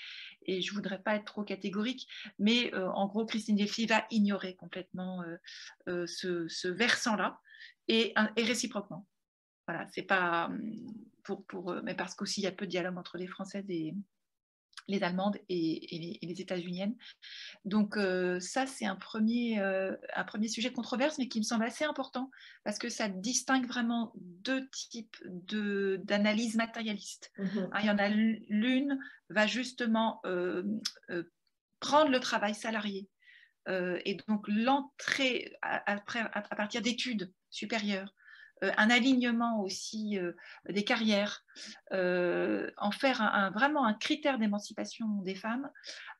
je 0.46 0.70
ne 0.70 0.74
voudrais 0.74 1.00
pas 1.00 1.14
être 1.16 1.24
trop 1.24 1.42
catégorique, 1.42 2.06
mais 2.38 2.74
euh, 2.74 2.90
en 2.90 3.06
gros, 3.06 3.24
Christine 3.24 3.56
Delphi 3.56 3.86
va 3.86 4.04
ignorer 4.10 4.54
complètement 4.56 5.24
euh, 5.88 6.06
ce, 6.06 6.68
versant-là 6.68 7.40
et, 7.88 8.14
réciproquement. 8.36 9.06
Voilà, 9.66 9.86
c'est 9.92 10.02
pas 10.02 10.50
pour, 11.22 11.46
pour 11.46 11.74
mais 11.82 11.94
parce 11.94 12.14
qu'aussi 12.14 12.42
il 12.42 12.44
y 12.44 12.46
a 12.46 12.52
peu 12.52 12.66
de 12.66 12.70
dialogue 12.70 12.98
entre 12.98 13.16
les 13.16 13.26
Françaises 13.26 13.64
et, 13.70 13.94
les 14.88 15.02
Allemandes 15.02 15.38
et, 15.48 16.18
les, 16.22 16.40
États-Uniennes. 16.40 16.94
Donc 17.64 17.96
euh, 17.96 18.40
ça, 18.40 18.66
c'est 18.66 18.86
un 18.86 18.96
premier, 18.96 19.60
euh, 19.60 19.96
un 20.14 20.24
premier 20.24 20.48
sujet 20.48 20.70
de 20.70 20.74
controverse, 20.74 21.18
mais 21.18 21.28
qui 21.28 21.38
me 21.38 21.44
semble 21.44 21.64
assez 21.64 21.84
important 21.84 22.30
parce 22.64 22.78
que 22.78 22.88
ça 22.88 23.08
distingue 23.08 23.66
vraiment 23.66 24.12
deux 24.16 24.68
types 24.70 25.16
d'analyse 25.24 26.56
matérialiste. 26.56 27.32
Mm-hmm. 27.38 27.68
Hein, 27.72 27.78
il 27.80 27.86
y 27.86 27.90
en 27.90 27.98
a 27.98 28.08
l'une 28.08 28.98
va 29.30 29.46
justement 29.46 30.20
euh, 30.26 30.64
prendre 31.80 32.10
le 32.10 32.20
travail 32.20 32.54
salarié 32.54 33.08
et 33.66 34.18
donc 34.28 34.44
l'entrée 34.46 35.56
à, 35.62 35.92
à, 35.92 36.54
partir 36.54 36.82
d'études 36.82 37.32
supérieures 37.48 38.14
un 38.62 38.90
alignement 38.90 39.60
aussi 39.60 40.18
euh, 40.18 40.32
des 40.68 40.84
carrières, 40.84 41.44
euh, 41.92 42.70
en 42.76 42.90
faire 42.90 43.50
vraiment 43.54 43.84
un 43.84 43.94
critère 43.94 44.38
d'émancipation 44.38 45.06
des 45.22 45.34
femmes, 45.34 45.70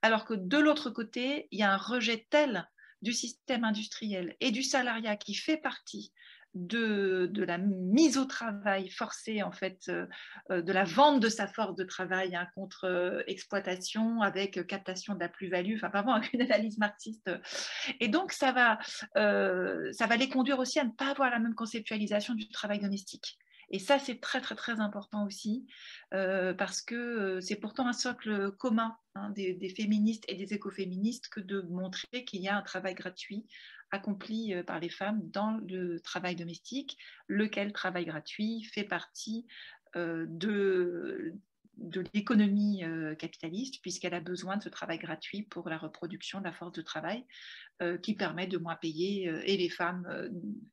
alors 0.02 0.24
que 0.24 0.34
de 0.34 0.58
l'autre 0.58 0.90
côté, 0.90 1.48
il 1.50 1.58
y 1.58 1.62
a 1.62 1.72
un 1.72 1.78
rejet 1.78 2.26
tel 2.30 2.68
du 3.02 3.12
système 3.12 3.64
industriel 3.64 4.36
et 4.40 4.50
du 4.50 4.62
salariat 4.62 5.16
qui 5.16 5.34
fait 5.34 5.58
partie 5.58 6.12
de, 6.54 7.44
la 7.44 7.58
mise 7.58 8.16
au 8.16 8.24
travail 8.24 8.88
forcée, 8.88 9.42
en 9.42 9.52
fait, 9.52 9.78
euh, 9.88 10.06
euh, 10.50 10.62
de 10.62 10.72
la 10.72 10.84
vente 10.84 11.20
de 11.20 11.28
sa 11.28 11.46
force 11.46 11.74
de 11.74 11.84
travail 11.84 12.36
hein, 12.36 12.46
contre 12.54 12.84
euh, 12.84 13.22
exploitation 13.26 14.22
avec 14.22 14.66
captation 14.66 15.14
de 15.14 15.20
la 15.20 15.28
plus-value, 15.28 15.74
enfin, 15.76 15.88
vraiment 15.88 16.20
une 16.32 16.42
analyse 16.42 16.78
marxiste. 16.78 17.30
Et 18.00 18.08
donc, 18.08 18.32
ça 18.32 18.52
va, 18.52 18.78
ça 19.14 20.06
va 20.06 20.16
les 20.16 20.28
conduire 20.28 20.58
aussi 20.58 20.78
à 20.78 20.84
ne 20.84 20.90
pas 20.90 21.10
avoir 21.10 21.30
la 21.30 21.38
même 21.38 21.54
conceptualisation 21.54 22.34
du 22.34 22.48
travail 22.48 22.78
domestique. 22.78 23.38
Et 23.70 23.78
ça, 23.78 23.98
c'est 23.98 24.20
très, 24.20 24.40
très, 24.40 24.54
très 24.54 24.80
important 24.80 25.24
aussi, 25.26 25.66
parce 26.10 26.82
que 26.82 27.40
c'est 27.40 27.56
pourtant 27.56 27.86
un 27.86 27.92
socle 27.92 28.52
commun 28.52 28.96
hein, 29.14 29.30
des, 29.30 29.74
féministes 29.76 30.24
et 30.28 30.34
des 30.34 30.54
écoféministes 30.54 31.28
que 31.28 31.40
de 31.40 31.62
montrer 31.62 32.24
qu'il 32.24 32.42
y 32.42 32.48
a 32.48 32.56
un 32.56 32.62
travail 32.62 32.94
gratuit 32.94 33.46
accompli 33.94 34.54
euh, 34.54 34.62
par 34.62 34.80
les 34.80 34.88
femmes 34.88 35.20
dans 35.30 35.58
le 35.68 36.00
travail 36.00 36.36
domestique, 36.36 36.98
lequel 37.28 37.72
travail 37.72 38.04
gratuit 38.04 38.64
fait 38.64 38.84
partie 38.84 39.46
euh, 39.96 40.26
de, 40.28 41.34
de 41.78 42.04
l'économie 42.12 42.84
euh, 42.84 43.14
capitaliste, 43.14 43.80
puisqu'elle 43.82 44.14
a 44.14 44.20
besoin 44.20 44.56
de 44.56 44.62
ce 44.62 44.68
travail 44.68 44.98
gratuit 44.98 45.42
pour 45.42 45.68
la 45.68 45.78
reproduction 45.78 46.38
de 46.38 46.44
la 46.44 46.52
force 46.52 46.72
de 46.72 46.82
travail, 46.82 47.24
qui 48.02 48.14
permet 48.14 48.46
de 48.46 48.56
moins 48.56 48.76
payer, 48.76 49.24
et 49.44 49.56
les 49.56 49.68
femmes 49.68 50.06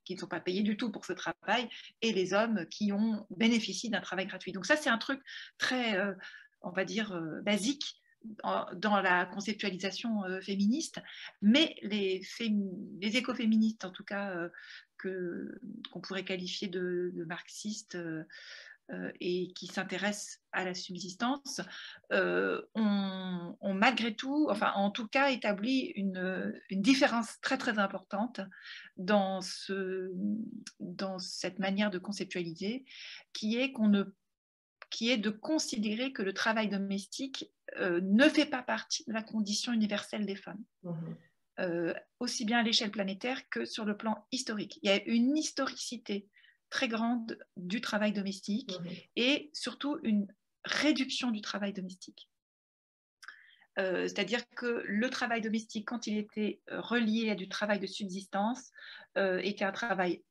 qui 0.04 0.14
ne 0.14 0.20
sont 0.20 0.28
pas 0.28 0.38
payées 0.38 0.62
du 0.62 0.76
tout 0.76 0.92
pour 0.92 1.04
ce 1.04 1.12
travail, 1.12 1.68
et 2.00 2.12
les 2.12 2.32
hommes 2.32 2.64
qui 2.66 2.92
ont 2.92 3.26
bénéficié 3.36 3.90
d'un 3.90 4.00
travail 4.00 4.26
gratuit. 4.26 4.52
Donc 4.52 4.66
ça, 4.66 4.76
c'est 4.76 4.88
un 4.88 4.98
truc 4.98 5.20
très, 5.58 6.00
on 6.60 6.70
va 6.70 6.84
dire, 6.84 7.20
basique 7.42 8.02
dans 8.74 9.00
la 9.00 9.26
conceptualisation 9.26 10.24
euh, 10.24 10.40
féministe, 10.40 11.00
mais 11.40 11.74
les, 11.82 12.22
écoféministes, 13.00 13.84
en 13.84 13.90
tout 13.90 14.04
cas, 14.04 14.30
euh, 14.36 14.48
qu'on 15.02 16.00
pourrait 16.00 16.24
qualifier 16.24 16.68
de, 16.68 17.12
marxistes 17.26 17.96
euh, 17.96 18.22
et 19.20 19.52
qui 19.54 19.66
s'intéressent 19.66 20.40
à 20.52 20.64
la 20.64 20.74
subsistance, 20.74 21.60
ont, 22.10 23.54
malgré 23.62 24.14
tout, 24.14 24.48
enfin 24.50 24.72
en 24.74 24.90
tout 24.90 25.08
cas, 25.08 25.30
établi 25.30 25.92
une, 25.96 26.52
une, 26.68 26.82
différence 26.82 27.40
très 27.40 27.56
très 27.56 27.78
importante 27.78 28.40
dans, 28.96 29.40
ce, 29.40 30.10
dans 30.80 31.18
cette 31.18 31.58
manière 31.58 31.90
de 31.90 31.98
conceptualiser, 31.98 32.84
qui 33.32 33.56
est 33.56 33.72
qu'on 33.72 33.88
ne 33.88 34.04
qui 34.92 35.10
est 35.10 35.18
de 35.18 35.30
considérer 35.30 36.12
que 36.12 36.22
le 36.22 36.34
travail 36.34 36.68
domestique 36.68 37.50
euh, 37.78 38.00
ne 38.02 38.28
fait 38.28 38.46
pas 38.46 38.62
partie 38.62 39.04
de 39.06 39.12
la 39.12 39.22
condition 39.22 39.72
universelle 39.72 40.26
des 40.26 40.36
femmes, 40.36 40.62
mhm. 40.82 41.16
euh, 41.60 41.94
aussi 42.20 42.44
bien 42.44 42.58
à 42.58 42.62
l'échelle 42.62 42.90
planétaire 42.90 43.48
que 43.48 43.64
sur 43.64 43.86
le 43.86 43.96
plan 43.96 44.26
historique. 44.30 44.78
Il 44.82 44.90
y 44.90 44.92
a 44.92 45.02
une 45.04 45.36
historicité 45.36 46.28
très 46.72 46.88
grande 46.88 47.38
du 47.56 47.80
travail 47.80 48.12
domestique 48.12 48.72
mhm. 48.80 48.96
et 49.16 49.50
surtout 49.52 49.98
une 50.02 50.26
réduction 50.64 51.30
du 51.30 51.40
travail 51.40 51.72
domestique. 51.72 52.30
Euh, 53.78 54.02
c'est-à-dire 54.08 54.48
que 54.50 54.82
le 54.86 55.10
travail 55.10 55.40
domestique, 55.40 55.86
quand 55.86 56.06
il 56.06 56.18
était 56.18 56.60
relié 56.68 57.30
à 57.30 57.34
du 57.34 57.48
travail 57.48 57.78
de 57.78 57.86
subsistance, 57.86 58.70
était 59.16 59.64
un 59.64 59.72
travail 59.72 60.22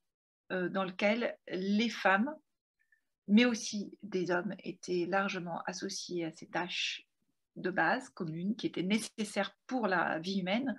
dans 0.49 0.83
lequel 0.83 1.37
les 1.47 1.89
femmes, 1.89 2.35
mais 3.27 3.45
aussi 3.45 3.97
des 4.01 4.31
hommes, 4.31 4.55
étaient 4.63 5.05
largement 5.07 5.61
associés 5.65 6.25
à 6.25 6.31
ces 6.31 6.47
tâches 6.47 7.07
de 7.55 7.69
base 7.69 8.09
commune 8.09 8.55
qui 8.55 8.67
était 8.67 8.83
nécessaire 8.83 9.55
pour 9.67 9.87
la 9.87 10.19
vie 10.19 10.39
humaine, 10.39 10.75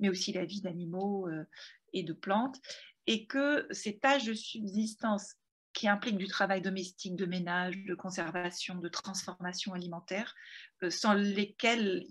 mais 0.00 0.08
aussi 0.08 0.32
la 0.32 0.44
vie 0.44 0.60
d'animaux 0.60 1.28
euh, 1.28 1.44
et 1.92 2.02
de 2.02 2.12
plantes, 2.12 2.60
et 3.06 3.26
que 3.26 3.66
ces 3.70 3.98
tâches 3.98 4.24
de 4.24 4.34
subsistance 4.34 5.34
qui 5.72 5.88
impliquent 5.88 6.18
du 6.18 6.28
travail 6.28 6.62
domestique, 6.62 7.16
de 7.16 7.26
ménage, 7.26 7.76
de 7.84 7.94
conservation, 7.94 8.76
de 8.76 8.88
transformation 8.88 9.74
alimentaire, 9.74 10.34
euh, 10.82 10.90
sans 10.90 11.12
lesquelles 11.14 12.04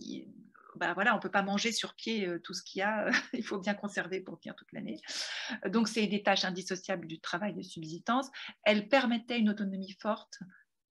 ben 0.76 0.94
voilà, 0.96 1.14
on 1.14 1.18
ne 1.18 1.22
peut 1.22 1.30
pas 1.30 1.44
manger 1.44 1.72
sur 1.72 1.94
pied 1.94 2.28
euh, 2.28 2.40
tout 2.40 2.54
ce 2.54 2.64
qu'il 2.64 2.80
y 2.80 2.82
a, 2.82 3.10
il 3.34 3.44
faut 3.44 3.60
bien 3.60 3.74
conserver 3.74 4.22
pour 4.22 4.40
tenir 4.40 4.56
toute 4.56 4.72
l'année. 4.74 5.00
Donc, 5.70 5.88
c'est 5.88 6.08
des 6.08 6.24
tâches 6.24 6.46
indissociables 6.46 7.08
du 7.08 7.20
travail 7.20 7.54
de 7.54 7.62
subsistance. 7.62 8.30
Elles 8.64 8.90
permettaient 8.90 9.40
une 9.40 9.50
autonomie 9.50 9.96
forte, 10.02 10.40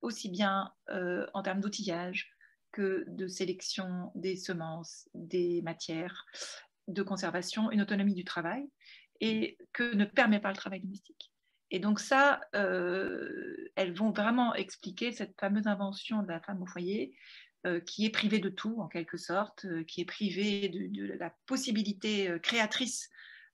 aussi 0.00 0.30
bien 0.30 0.72
en 0.88 1.42
termes 1.42 1.60
d'outillage, 1.60 2.32
que 2.72 3.04
de 3.06 3.28
sélection 3.28 4.10
des 4.14 4.36
semences, 4.36 5.08
des 5.14 5.62
matières, 5.62 6.24
de 6.88 7.02
conservation, 7.02 7.70
une 7.70 7.82
autonomie 7.82 8.14
du 8.14 8.24
travail, 8.24 8.68
et 9.22 9.56
que 9.72 9.94
ne 9.94 10.04
permet 10.04 10.40
pas 10.40 10.50
le 10.50 10.56
travail 10.56 10.80
domestique. 10.80 11.32
Et 11.70 11.78
donc 11.78 12.00
ça, 12.00 12.40
euh, 12.54 13.70
elles 13.76 13.94
vont 13.94 14.10
vraiment 14.10 14.52
expliquer 14.54 15.12
cette 15.12 15.38
fameuse 15.40 15.68
invention 15.68 16.22
de 16.22 16.28
la 16.28 16.40
femme 16.40 16.60
au 16.60 16.66
foyer, 16.66 17.16
euh, 17.64 17.80
qui 17.80 18.04
est 18.04 18.10
privée 18.10 18.40
de 18.40 18.50
tout, 18.50 18.80
en 18.80 18.88
quelque 18.88 19.16
sorte, 19.16 19.64
euh, 19.64 19.84
qui 19.84 20.00
est 20.00 20.04
privée 20.04 20.68
de, 20.68 21.14
la 21.14 21.32
possibilité 21.46 22.36
créatrice 22.42 23.08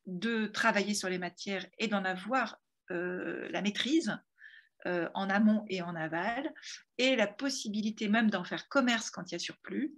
de 0.07 0.47
travailler 0.47 0.95
sur 0.95 1.11
les 1.11 1.19
matières 1.19 1.67
et 1.79 1.87
d'en 1.87 2.05
avoir 2.05 2.59
la 2.91 3.61
maîtrise, 3.61 4.17
en 4.87 5.29
amont 5.29 5.67
et 5.69 5.83
en 5.83 5.95
aval, 5.95 6.55
et 6.97 7.17
la 7.17 7.27
possibilité 7.27 8.09
même 8.09 8.31
d'en 8.31 8.45
faire 8.45 8.67
commerce 8.71 9.11
quand 9.11 9.31
il 9.31 9.33
y 9.33 9.35
a 9.35 9.39
surplus, 9.39 9.93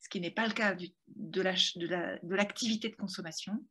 ce 0.00 0.08
qui 0.08 0.20
n'est 0.20 0.32
pas 0.32 0.48
le 0.48 0.52
cas 0.52 0.74
de 1.06 2.34
l'activité 2.34 2.88
de 2.88 2.96
consommation. 2.96 3.64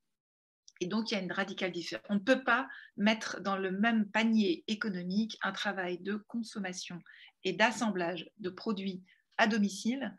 Et 0.82 0.88
donc, 0.88 1.12
il 1.12 1.15
y 1.15 1.17
a 1.17 1.22
une 1.22 1.32
radicale 1.32 1.72
différence. 1.72 2.05
On 2.10 2.15
ne 2.15 2.20
peut 2.20 2.44
pas 2.44 2.67
mettre 2.98 3.41
dans 3.41 3.58
le 3.58 3.72
même 3.72 4.10
panier 4.10 4.63
économique 4.67 5.38
un 5.41 5.51
travail 5.51 6.00
de 6.00 6.15
consommation 6.27 7.00
et 7.44 7.53
d'assemblage 7.53 8.29
de 8.39 8.50
produits 8.50 9.03
à 9.38 9.48
domicile 9.48 10.15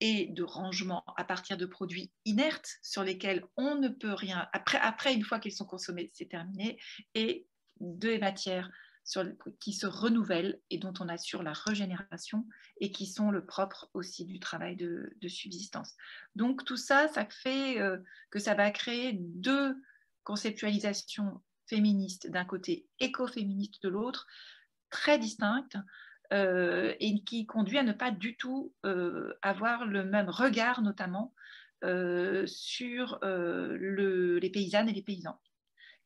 et 0.00 0.26
de 0.26 0.42
rangement 0.42 1.04
à 1.16 1.24
partir 1.24 1.56
de 1.56 1.66
produits 1.66 2.12
inertes 2.24 2.78
sur 2.82 3.02
lesquels 3.02 3.44
on 3.56 3.76
ne 3.76 3.88
peut 3.88 4.14
rien. 4.14 4.48
Après, 4.52 5.14
une 5.14 5.24
fois 5.24 5.40
qu'ils 5.40 5.52
sont 5.52 5.64
consommés, 5.64 6.10
c'est 6.14 6.28
terminé. 6.28 6.78
Et 7.14 7.46
des 7.80 8.18
matières 8.18 8.70
qui 9.60 9.72
se 9.72 9.86
renouvellent 9.86 10.60
et 10.70 10.78
dont 10.78 10.92
on 11.00 11.08
assure 11.08 11.42
la 11.42 11.52
régénération 11.52 12.46
et 12.80 12.92
qui 12.92 13.06
sont 13.06 13.30
le 13.30 13.44
propre 13.44 13.90
aussi 13.94 14.24
du 14.24 14.38
travail 14.38 14.76
de, 14.76 15.10
subsistance. 15.28 15.94
Donc 16.36 16.64
tout 16.64 16.76
ça, 16.76 17.08
ça 17.08 17.26
fait 17.26 17.80
euh, 17.80 17.98
que 18.30 18.38
ça 18.38 18.54
va 18.54 18.70
créer 18.70 19.14
deux 19.14 19.76
conceptualisations 20.24 21.40
féministes 21.66 22.30
d'un 22.30 22.44
côté, 22.44 22.86
écoféministes 23.00 23.82
de 23.82 23.88
l'autre, 23.88 24.26
très 24.90 25.18
distinctes. 25.18 25.76
Euh, 26.30 26.92
et 27.00 27.24
qui 27.24 27.46
conduit 27.46 27.78
à 27.78 27.82
ne 27.82 27.94
pas 27.94 28.10
du 28.10 28.36
tout 28.36 28.74
euh, 28.84 29.32
avoir 29.40 29.86
le 29.86 30.04
même 30.04 30.28
regard, 30.28 30.82
notamment 30.82 31.32
sur 31.82 33.18
les 33.22 34.50
paysannes 34.50 34.90
et 34.90 34.92
les 34.92 35.02
paysans 35.02 35.40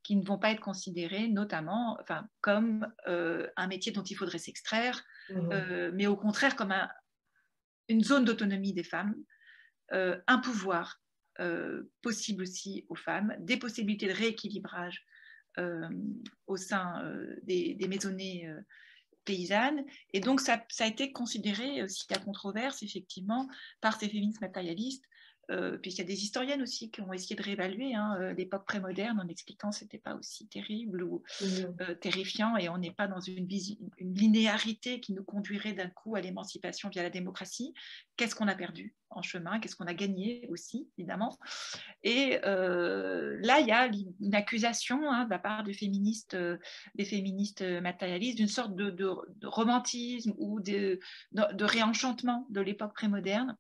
qui 0.03 0.17
ne 0.17 0.25
vont 0.25 0.39
pas 0.39 0.51
être 0.51 0.61
considérés 0.61 1.29
notamment 1.29 1.97
enfin, 2.01 2.27
comme 2.41 2.87
euh, 3.07 3.49
un 3.57 3.67
métier 3.67 3.93
dont 3.93 4.03
il 4.03 4.15
faudrait 4.15 4.39
s'extraire, 4.39 5.05
mmh. 5.31 5.53
euh, 5.53 5.91
mais 5.95 6.07
au 6.07 6.17
contraire 6.17 6.57
comme 6.57 6.75
une 7.89 8.03
zone 8.03 8.25
d'autonomie 8.25 8.73
des 8.73 8.85
femmes, 8.85 9.15
euh, 9.93 10.21
un 10.27 10.39
pouvoir 10.39 10.99
possibles 12.03 12.43
aussi 12.43 12.85
aux 12.89 12.95
femmes, 12.95 13.35
des 13.41 13.57
possibilités 13.57 14.07
de 14.07 14.13
rééquilibrage 14.13 15.05
au 16.47 16.57
sein 16.57 17.03
des, 17.43 17.75
des 17.75 17.89
maisonnées 17.89 18.49
paysanne. 19.25 19.85
Et 20.13 20.21
donc, 20.21 20.41
ça, 20.41 20.65
ça, 20.69 20.85
a 20.85 20.87
été 20.87 21.13
considéré, 21.13 21.83
aussi 21.83 22.07
à 22.11 22.19
controverse, 22.19 22.83
effectivement, 22.83 23.49
par 23.81 23.99
ces 23.99 24.09
féministes 24.09 24.41
matérialistes, 24.41 25.05
euh, 25.51 25.77
puisqu'il 25.77 26.03
y 26.03 26.05
a 26.05 26.07
des 26.07 26.23
historiennes 26.23 26.63
aussi 26.63 26.91
qui 26.91 27.01
ont 27.01 27.13
essayé 27.13 27.35
de 27.35 27.43
réévaluer 27.43 27.95
hein, 27.95 28.17
euh, 28.21 28.33
l'époque 28.33 28.65
prémoderne 28.65 29.19
en 29.19 29.27
expliquant 29.27 29.71
que 29.71 29.77
ce 29.77 29.85
n'était 29.85 29.99
pas 29.99 30.15
aussi 30.15 30.47
terrible 30.47 31.03
ou 31.03 31.23
mmh. 31.41 31.45
euh, 31.81 31.95
terrifiant 31.97 32.57
et 32.57 32.69
on 32.69 32.79
n'est 32.79 32.93
pas 32.93 33.09
dans 33.09 33.19
une, 33.19 33.49
une, 33.99 34.15
linéarité 34.15 35.01
qui 35.01 35.13
nous 35.13 35.25
conduirait 35.25 35.73
d'un 35.73 35.89
coup 35.89 36.15
à 36.15 36.21
l'émancipation 36.21 36.91
via 36.91 37.03
la 37.03 37.11
démocratie. 37.11 37.75
Qu'est-ce 38.17 38.37
qu'on 38.37 38.47
a 38.47 38.55
perdu 38.55 38.95
en 39.11 39.21
chemin? 39.21 39.59
Qu'est-ce 39.59 39.75
qu'on 39.75 39.87
a 39.87 39.95
gagné 39.95 40.47
aussi, 40.49 40.89
évidemment? 40.97 41.37
Et 42.05 42.39
là, 42.43 43.61
il 43.61 43.67
y 43.67 43.73
a 43.73 43.91
une 44.21 44.35
accusation 44.35 45.11
hein, 45.11 45.25
de 45.25 45.31
la 45.31 45.39
part 45.39 45.65
des 45.65 45.75
féministes, 45.75 46.37
des 46.95 47.05
féministes 47.05 47.63
matérialistes 47.63 48.39
d'une 48.39 48.49
sorte 48.49 48.75
de, 48.77 48.91
de, 48.91 49.07
romantisme 49.43 50.33
ou 50.39 50.61
de, 50.61 51.01
de 51.33 51.65
réenchantement 51.65 52.47
de 52.51 52.61
l'époque 52.61 52.95
prémoderne 52.95 53.57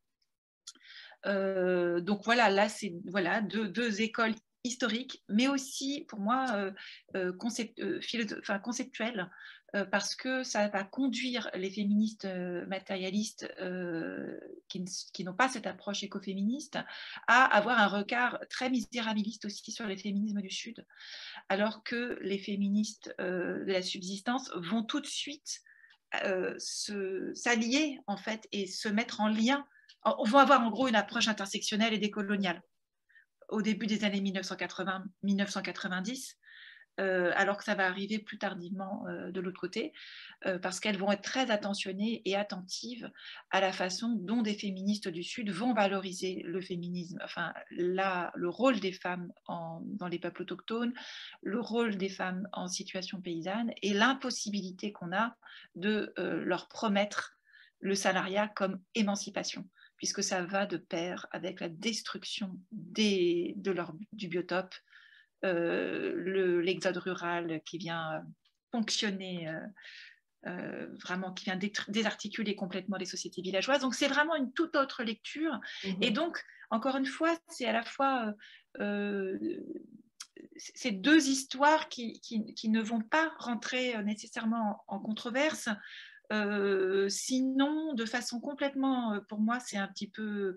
euh, 1.27 2.01
donc 2.01 2.25
voilà, 2.25 2.51
là, 2.51 2.69
c'est 2.69 2.95
voilà, 3.07 3.41
deux, 3.41 4.01
écoles 4.01 4.35
historiques, 4.65 5.23
mais 5.29 5.49
aussi 5.49 6.05
pour 6.09 6.21
moi 6.21 6.47
euh, 6.55 6.73
euh, 7.17 7.33
enfin, 8.41 8.59
conceptuelles, 8.59 9.31
parce 9.91 10.15
que 10.15 10.43
ça 10.43 10.69
va 10.69 10.85
conduire 10.85 11.51
les 11.55 11.71
féministes 11.71 12.29
matérialistes 12.67 13.51
qui, 14.69 15.25
n'ont 15.25 15.33
pas 15.33 15.49
cette 15.49 15.67
approche 15.67 16.03
écoféministe 16.03 16.79
à 17.27 17.45
avoir 17.45 17.79
un 17.79 17.87
regard 17.87 18.39
très 18.51 18.69
misérabiliste 18.69 19.47
aussi 19.47 19.73
sur 19.73 19.87
les 19.87 19.97
féminismes 19.97 20.43
du 20.43 20.51
Sud, 20.51 20.85
alors 21.49 21.83
que 21.85 22.19
les 22.21 22.37
féministes 22.37 23.15
de 23.19 23.65
la 23.67 23.81
subsistance 23.81 24.51
vont 24.57 24.83
tout 24.83 25.01
de 25.01 25.07
suite 25.07 25.63
s'allier 26.59 27.99
en 28.07 28.19
fait 28.19 28.47
et 28.53 28.67
se 28.67 28.91
mettre 28.91 29.23
en 29.23 29.29
lien 29.29 29.67
on 30.05 30.25
va 30.25 30.41
avoir 30.41 30.61
en 30.61 30.71
gros 30.71 30.89
une 30.89 30.97
approche 30.97 31.29
intersectionnelle 31.29 31.95
et 31.95 31.99
décoloniale. 31.99 32.61
Au 33.49 33.63
début 33.63 33.87
des 33.87 34.05
années 34.05 34.21
1980-1990, 34.21 36.35
euh, 37.01 37.33
alors 37.37 37.57
que 37.57 37.65
ça 37.65 37.75
va 37.75 37.87
arriver 37.87 38.19
plus 38.19 38.37
tardivement 38.37 39.07
euh, 39.09 39.31
de 39.31 39.41
l'autre 39.41 39.59
côté, 39.59 39.95
euh, 40.45 40.59
parce 40.59 40.79
qu'elles 40.79 40.99
vont 40.99 41.11
être 41.11 41.23
très 41.23 41.51
attentionnées 41.51 42.21
et 42.27 42.37
attentives 42.37 43.11
à 43.51 43.63
la 43.63 43.73
façon 43.73 44.15
dont 44.21 44.43
des 44.43 44.53
féministes 44.53 45.09
du 45.09 45.23
Sud 45.23 45.51
vont 45.51 45.73
valoriser 45.73 46.43
le 46.45 46.61
féminisme, 46.61 47.19
enfin 47.25 47.55
le 47.71 48.49
rôle 48.49 48.79
des 48.79 48.93
femmes 48.93 49.33
dans 49.49 50.09
les 50.09 50.19
peuples 50.19 50.43
autochtones, 50.43 50.93
le 51.43 51.61
rôle 51.61 51.97
des 51.97 52.11
femmes 52.11 52.47
en 52.53 52.69
situation 52.69 53.23
paysanne 53.23 53.73
et 53.81 53.95
l'impossibilité 53.95 54.93
qu'on 54.93 55.13
a 55.13 55.37
de 55.75 56.13
leur 56.17 56.69
promettre 56.69 57.39
le 57.81 57.95
salariat 57.95 58.49
comme 58.49 58.81
émancipation 58.95 59.67
puisque 60.03 60.25
ça 60.25 60.43
va 60.43 60.67
de 60.67 60.79
pair 60.79 61.29
avec 61.31 61.61
la 61.61 61.69
destruction 61.69 62.59
des, 62.73 63.55
de 63.57 63.71
leur, 63.71 63.95
du 64.13 64.27
biotope, 64.27 64.75
euh, 65.45 66.61
l'exode 66.61 66.97
rural 66.97 67.61
qui 67.65 67.79
vient 67.79 68.25
ponctionner, 68.73 69.49
euh, 69.49 69.61
euh, 70.49 70.89
vraiment, 71.05 71.33
qui 71.33 71.45
vient 71.45 71.59
désarticuler 71.87 72.57
complètement 72.57 72.97
les 72.97 73.05
sociétés 73.05 73.43
villageoises. 73.43 73.83
Donc 73.83 73.95
c'est 73.95 74.09
vraiment 74.09 74.35
une 74.35 74.53
toute 74.53 74.75
autre 74.75 75.05
lecture. 75.05 75.61
Et 75.85 76.11
mhm. 76.11 76.15
donc, 76.15 76.45
encore 76.71 76.97
une 76.97 77.07
fois, 77.07 77.39
c'est 77.47 77.67
à 77.67 77.73
la 77.73 77.85
fois 77.85 78.35
ces 80.57 80.91
deux 80.91 81.29
histoires 81.29 81.89
qui, 81.91 82.19
qui, 82.23 82.55
qui, 82.55 82.69
ne 82.71 82.83
vont 82.83 83.03
pas 83.03 83.33
rentrer 83.39 84.03
nécessairement 84.03 84.83
en 84.89 84.99
controverse, 84.99 85.69
euh, 86.33 87.09
sinon, 87.09 87.93
de 87.95 88.07
façon 88.07 88.41
complètement, 88.41 89.15
euh, 89.15 89.21
pour 89.29 89.41
moi, 89.41 89.61
c'est 89.61 89.77
un 89.77 89.89
petit 89.89 90.09
peu 90.09 90.57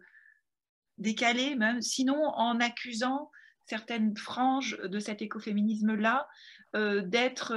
décalé 0.97 1.55
même, 1.55 1.81
sinon 1.81 2.23
en 2.23 2.59
accusant 2.61 3.29
certaines 3.65 4.15
franges 4.15 4.77
de 4.79 4.99
cet 4.99 5.21
écoféminisme-là 5.21 6.27
euh, 6.75 7.01
d'être 7.01 7.53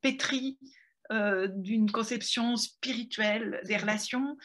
pétries 0.00 0.58
d'une 1.10 1.90
conception 1.90 2.56
spirituelle 2.56 3.60
des 3.66 3.76
relations, 3.76 4.38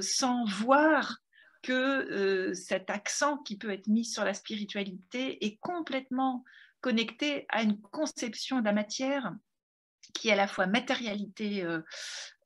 sans 0.00 0.44
voir 0.46 1.18
que 1.60 2.52
cet 2.54 2.88
accent 2.88 3.36
qui 3.38 3.58
peut 3.58 3.70
être 3.70 3.86
mis 3.88 4.06
sur 4.06 4.24
la 4.24 4.32
spiritualité 4.32 5.44
est 5.44 5.58
complètement 5.58 6.42
connecté 6.80 7.44
à 7.50 7.62
une 7.62 7.78
conception 7.82 8.60
de 8.60 8.64
la 8.64 8.72
matière 8.72 9.34
qui 10.14 10.28
est 10.28 10.32
à 10.32 10.36
la 10.36 10.46
fois 10.46 10.66
matérialité 10.66 11.62
euh, 11.62 11.80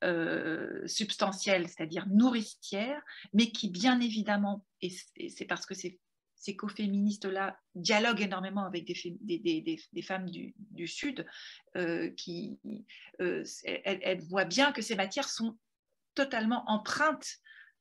euh, 0.02 0.86
substantielle, 0.86 1.68
c'est-à-dire 1.68 2.06
nourricière, 2.08 3.00
mais 3.32 3.50
qui 3.52 3.68
bien 3.68 4.00
évidemment, 4.00 4.64
et 4.80 4.90
c'est 5.28 5.44
parce 5.44 5.66
que 5.66 5.74
ces, 5.74 6.00
ces 6.34 6.56
féministes-là 6.76 7.58
dialoguent 7.74 8.22
énormément 8.22 8.64
avec 8.64 8.84
des, 8.86 10.02
femmes 10.02 10.30
du, 10.30 10.86
Sud, 10.86 11.26
euh, 11.76 12.10
qui, 12.10 12.58
elles, 13.18 14.22
voient 14.22 14.44
bien 14.44 14.72
que 14.72 14.82
ces 14.82 14.96
matières 14.96 15.28
sont 15.28 15.56
totalement 16.14 16.64
empreintes 16.68 17.38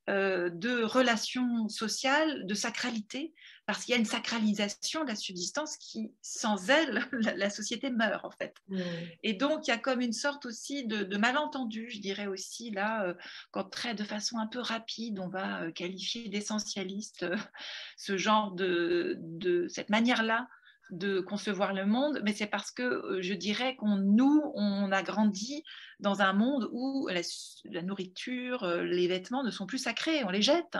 de 0.07 0.83
relations 0.83 1.67
sociales, 1.67 2.47
de 2.47 2.53
sacralité, 2.53 3.33
parce 3.67 3.83
qu'il 3.83 3.91
y 3.91 3.95
a 3.95 3.99
une 3.99 4.05
sacralisation 4.05 5.03
de 5.03 5.09
la 5.09 5.15
subsistance 5.15 5.77
qui, 5.77 6.11
sans 6.21 6.69
elle, 6.69 7.05
la, 7.35 7.49
société 7.49 7.91
meurt 7.91 8.25
en 8.25 8.31
fait. 8.31 8.55
Et 9.23 9.33
donc 9.33 9.67
il 9.67 9.71
y 9.71 9.73
a 9.73 9.77
comme 9.77 10.01
une 10.01 10.13
sorte 10.13 10.45
aussi 10.45 10.87
de, 10.87 11.17
malentendu, 11.17 11.89
je 11.91 11.99
dirais 11.99 12.27
aussi 12.27 12.71
là, 12.71 13.03
euh, 13.03 13.13
quand 13.51 13.65
très 13.65 13.93
de 13.93 14.03
façon 14.03 14.37
un 14.39 14.47
peu 14.47 14.59
rapide, 14.59 15.19
on 15.19 15.27
va 15.27 15.61
euh, 15.61 15.71
qualifier 15.71 16.29
d'essentialiste 16.29 17.25
ce 17.97 18.17
genre 18.17 18.51
de, 18.53 19.17
de 19.19 19.67
cette 19.67 19.89
manière-là 19.89 20.47
de 20.89 21.19
concevoir 21.19 21.73
le 21.73 21.85
monde, 21.85 22.21
mais 22.23 22.33
c'est 22.33 22.47
parce 22.47 22.71
que 22.71 22.83
euh, 22.83 23.21
je 23.21 23.33
dirais 23.33 23.75
qu'on 23.75 23.97
nous, 23.97 24.51
on 24.55 24.91
a 24.91 25.03
grandi 25.03 25.63
dans 25.99 26.21
un 26.21 26.33
monde 26.33 26.69
où 26.71 27.09
la, 27.09 27.81
nourriture, 27.81 28.63
euh, 28.63 28.83
les 28.83 29.07
vêtements 29.07 29.43
ne 29.43 29.51
sont 29.51 29.65
plus 29.65 29.79
sacrés, 29.79 30.23
on 30.23 30.29
les 30.29 30.41
jette. 30.41 30.77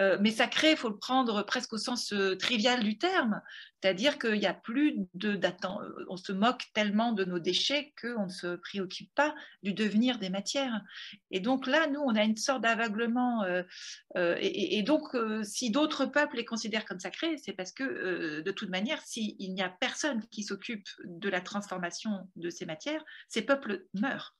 Euh, 0.00 0.16
mais 0.20 0.30
sacré, 0.30 0.70
il 0.70 0.76
faut 0.76 0.88
le 0.88 0.96
prendre 0.96 1.42
presque 1.42 1.72
au 1.74 1.78
sens 1.78 2.12
euh, 2.14 2.34
trivial 2.34 2.82
du 2.82 2.96
terme, 2.96 3.42
c'est-à-dire 3.80 4.18
qu'il 4.18 4.38
n'y 4.38 4.46
a 4.46 4.54
plus 4.54 4.96
de 5.12 5.32
euh, 5.32 6.04
on 6.08 6.16
se 6.16 6.32
moque 6.32 6.64
tellement 6.72 7.12
de 7.12 7.24
nos 7.24 7.38
déchets 7.38 7.92
qu'on 8.00 8.24
ne 8.24 8.30
se 8.30 8.56
préoccupe 8.56 9.14
pas 9.14 9.34
du 9.62 9.74
devenir 9.74 10.18
des 10.18 10.30
matières. 10.30 10.80
Et 11.30 11.40
donc 11.40 11.66
là, 11.66 11.86
nous, 11.88 12.00
on 12.00 12.14
a 12.14 12.22
une 12.22 12.38
sorte 12.38 12.62
d'aveuglement. 12.62 13.44
et, 14.16 14.82
donc, 14.82 15.16
si 15.42 15.70
d'autres 15.70 16.06
peuples 16.06 16.36
les 16.36 16.44
considèrent 16.44 16.84
comme 16.84 17.00
sacrés, 17.00 17.36
c'est 17.38 17.52
parce 17.52 17.72
que, 17.72 18.40
de 18.40 18.50
toute 18.50 18.70
manière, 18.70 19.00
s'il 19.02 19.52
n'y 19.52 19.62
a 19.62 19.68
personne 19.68 20.26
qui 20.30 20.42
s'occupe 20.42 20.88
de 21.04 21.28
la 21.28 21.40
transformation 21.40 22.28
de 22.36 22.50
ces 22.50 22.66
matières, 22.66 23.04
ces 23.28 23.42
peuples 23.42 23.84
meurent 23.94 24.34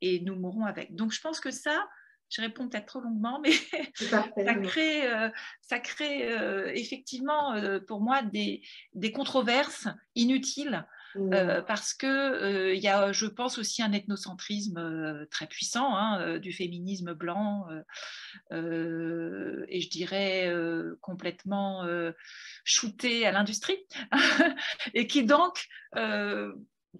et 0.00 0.20
nous 0.20 0.36
mourrons 0.36 0.64
avec. 0.64 0.94
Donc, 0.94 1.12
je 1.12 1.20
pense 1.20 1.40
que 1.40 1.50
ça, 1.50 1.88
je 2.30 2.40
réponds 2.40 2.68
peut-être 2.68 2.86
trop 2.86 3.00
longuement, 3.00 3.40
mais 3.40 3.52
ça 3.94 4.54
crée, 4.62 5.10
euh, 5.10 5.30
ça 5.62 5.78
crée 5.78 6.30
euh, 6.30 6.70
effectivement 6.74 7.54
euh, 7.54 7.80
pour 7.80 8.00
moi 8.00 8.22
des, 8.22 8.62
des 8.94 9.12
controverses 9.12 9.88
inutiles. 10.14 10.86
Mmh. 11.14 11.62
parce 11.66 11.94
que 11.94 12.74
il 12.74 12.80
y 12.80 12.86
a, 12.86 13.12
je 13.12 13.24
pense 13.24 13.56
aussi 13.56 13.82
un 13.82 13.92
ethnocentrisme 13.92 15.26
très 15.30 15.46
puissant 15.46 15.96
hein, 15.96 16.38
du 16.38 16.52
féminisme 16.52 17.14
blanc 17.14 17.66
et 18.50 19.80
je 19.80 19.88
dirais 19.88 20.52
complètement 21.00 21.88
shooté 22.62 23.26
à 23.26 23.32
l'industrie 23.32 23.78
et 24.94 25.06
qui 25.06 25.24
donc 25.24 25.66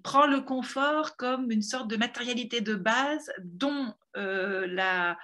prend 0.03 0.27
le 0.27 0.41
confort 0.41 1.17
comme 1.17 1.51
une 1.51 1.63
sorte 1.63 1.89
de 1.89 1.97
matérialité 1.97 2.61
de 2.61 2.75
base 2.75 3.31
dont 3.43 3.95
euh, 4.17 4.67
la, 4.67 5.17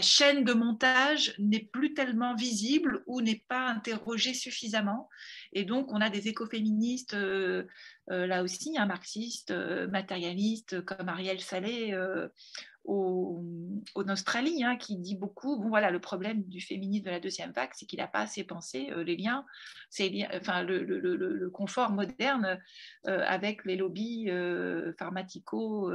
chaîne 0.00 0.44
de 0.44 0.52
montage 0.52 1.34
n'est 1.38 1.68
plus 1.72 1.94
tellement 1.94 2.34
visible 2.34 3.02
ou 3.06 3.20
n'est 3.20 3.44
pas 3.48 3.66
interrogée 3.66 4.34
suffisamment. 4.34 5.08
Et 5.52 5.64
donc, 5.64 5.92
on 5.92 6.00
a 6.00 6.10
des 6.10 6.28
écoféministes, 6.28 7.14
euh, 7.14 7.64
là 8.08 8.42
aussi, 8.42 8.76
un 8.78 8.86
marxiste, 8.86 9.52
matérialiste 9.90 10.84
comme 10.84 11.08
Ariel 11.08 11.40
Salé, 11.40 11.94
en 12.88 14.08
Australie, 14.08 14.62
hein, 14.64 14.76
qui 14.76 14.96
dit 14.96 15.16
beaucoup, 15.16 15.60
voilà, 15.68 15.90
le 15.90 16.00
problème 16.00 16.42
du 16.44 16.60
féminisme 16.60 17.06
de 17.06 17.10
la 17.10 17.20
deuxième 17.20 17.52
vague, 17.52 17.70
c'est 17.72 17.86
qu'il 17.86 17.98
n'a 17.98 18.06
pas 18.06 18.20
assez 18.20 18.44
pensé 18.44 18.90
euh, 18.90 19.02
les 19.02 19.16
liens, 19.16 19.44
enfin, 20.34 20.62
le, 20.62 21.50
confort 21.50 21.90
moderne 21.90 22.60
euh, 23.06 23.24
avec 23.26 23.64
les 23.64 23.76
lobbies 23.76 24.26
euh, 24.28 24.92
pharmacico, 24.98 25.90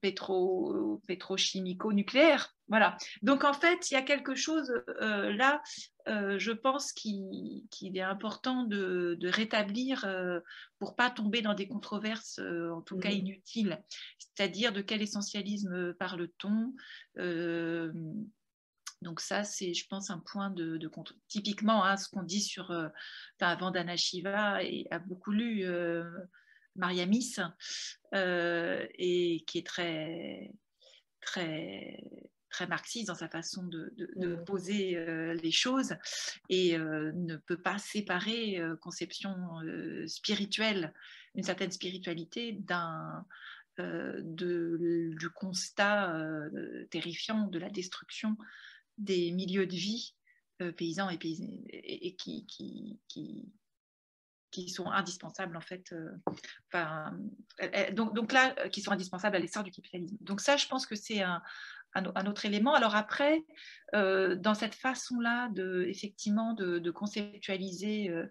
pétro, 0.00 1.02
pétrochimico-nucléaires. 1.06 2.54
Voilà. 2.68 2.98
Donc 3.22 3.44
en 3.44 3.54
fait, 3.54 3.90
il 3.90 3.94
y 3.94 3.96
a 3.96 4.02
quelque 4.02 4.34
chose 4.34 4.70
euh, 5.00 5.32
là, 5.32 5.62
euh, 6.06 6.38
je 6.38 6.52
pense 6.52 6.92
qu'il 6.92 7.66
est 7.80 8.00
important 8.00 8.64
de, 8.64 9.18
rétablir 9.22 10.04
euh, 10.04 10.40
pour 10.78 10.94
pas 10.94 11.10
tomber 11.10 11.40
dans 11.40 11.54
des 11.54 11.66
controverses, 11.66 12.38
en 12.38 12.82
tout 12.82 12.98
cas 12.98 13.10
mmh. 13.10 13.18
inutiles. 13.18 13.82
C'est-à-dire 14.18 14.72
de 14.72 14.82
quel 14.82 15.02
essentialisme 15.02 15.94
parle-t-on 15.94 16.74
donc 19.00 19.20
ça, 19.20 19.44
c'est, 19.44 19.74
je 19.74 19.86
pense, 19.86 20.10
un 20.10 20.18
point 20.18 20.50
de, 20.50 20.76
de 20.76 20.90
Typiquement, 21.28 21.84
hein, 21.84 21.96
ce 21.96 22.08
qu'on 22.08 22.24
dit 22.24 22.40
sur, 22.40 22.72
enfin, 23.40 23.54
Vandana 23.54 23.96
Shiva 23.96 24.64
et 24.64 24.88
a 24.90 24.98
beaucoup 24.98 25.30
lu 25.30 25.64
Mariamis 26.74 27.36
et 28.12 29.44
qui 29.46 29.58
est 29.58 29.66
très, 29.66 30.50
très 31.20 32.02
très 32.48 32.66
marxiste 32.66 33.08
dans 33.08 33.14
sa 33.14 33.28
façon 33.28 33.64
de, 33.64 33.94
mmh. 34.16 34.44
poser 34.44 34.96
euh, 34.96 35.34
les 35.34 35.50
choses 35.50 35.94
et 36.48 36.76
euh, 36.76 37.12
ne 37.14 37.36
peut 37.36 37.60
pas 37.60 37.78
séparer 37.78 38.58
euh, 38.58 38.76
conception 38.76 39.36
spirituelle, 40.06 40.92
une 41.34 41.42
certaine 41.42 41.70
spiritualité 41.70 42.52
d'un 42.52 43.24
du 44.24 45.30
constat 45.36 46.12
terrifiant 46.90 47.46
de 47.46 47.60
la 47.60 47.70
destruction 47.70 48.36
des 48.96 49.30
milieux 49.30 49.68
de 49.68 49.76
vie 49.76 50.16
paysans 50.76 51.08
et, 51.10 51.18
et, 51.70 52.16
qui, 52.16 52.44
qui, 52.46 52.98
qui, 53.06 53.52
qui 54.50 54.68
sont 54.68 54.90
indispensables 54.90 55.56
en 55.56 55.60
fait, 55.60 55.94
enfin, 56.66 57.16
donc, 57.92 58.16
donc 58.16 58.32
là, 58.32 58.68
qui 58.70 58.82
sont 58.82 58.90
indispensables 58.90 59.36
à 59.36 59.38
l'essor 59.38 59.62
du 59.62 59.70
capitalisme. 59.70 60.16
Donc 60.22 60.40
ça, 60.40 60.56
je 60.56 60.66
pense 60.66 60.84
que 60.84 60.96
c'est 60.96 61.22
un, 61.22 61.40
un, 61.94 62.26
autre 62.26 62.44
élément. 62.44 62.74
Alors 62.74 62.94
après, 62.94 63.44
euh, 63.94 64.36
dans 64.36 64.54
cette 64.54 64.74
façon-là 64.74 65.48
de, 65.50 65.84
effectivement, 65.88 66.52
de, 66.54 66.90
conceptualiser 66.90 68.08
euh, 68.10 68.26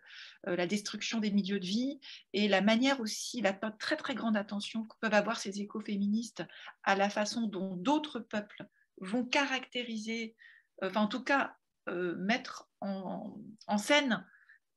euh, 0.48 0.56
la 0.56 0.68
destruction 0.68 1.20
des 1.20 1.32
milieux 1.32 1.60
de 1.60 1.66
vie 1.66 2.00
et 2.34 2.48
la 2.48 2.62
manière 2.62 3.00
aussi, 3.00 3.42
la 3.42 3.54
très 3.54 3.96
très 3.96 4.16
grande 4.16 4.38
attention 4.38 4.84
que 4.84 4.96
peuvent 5.00 5.14
avoir 5.14 5.38
ces 5.38 5.62
écoféministes 5.62 6.44
à 6.84 6.96
la 6.96 7.10
façon 7.10 7.48
dont 7.48 7.76
d'autres 7.76 8.20
peuples 8.20 8.68
vont 9.00 9.26
caractériser, 9.26 10.36
enfin 10.82 11.02
en 11.02 11.08
tout 11.08 11.24
cas 11.24 11.56
mettre 11.88 12.70
en, 12.82 13.38
scène 13.78 14.26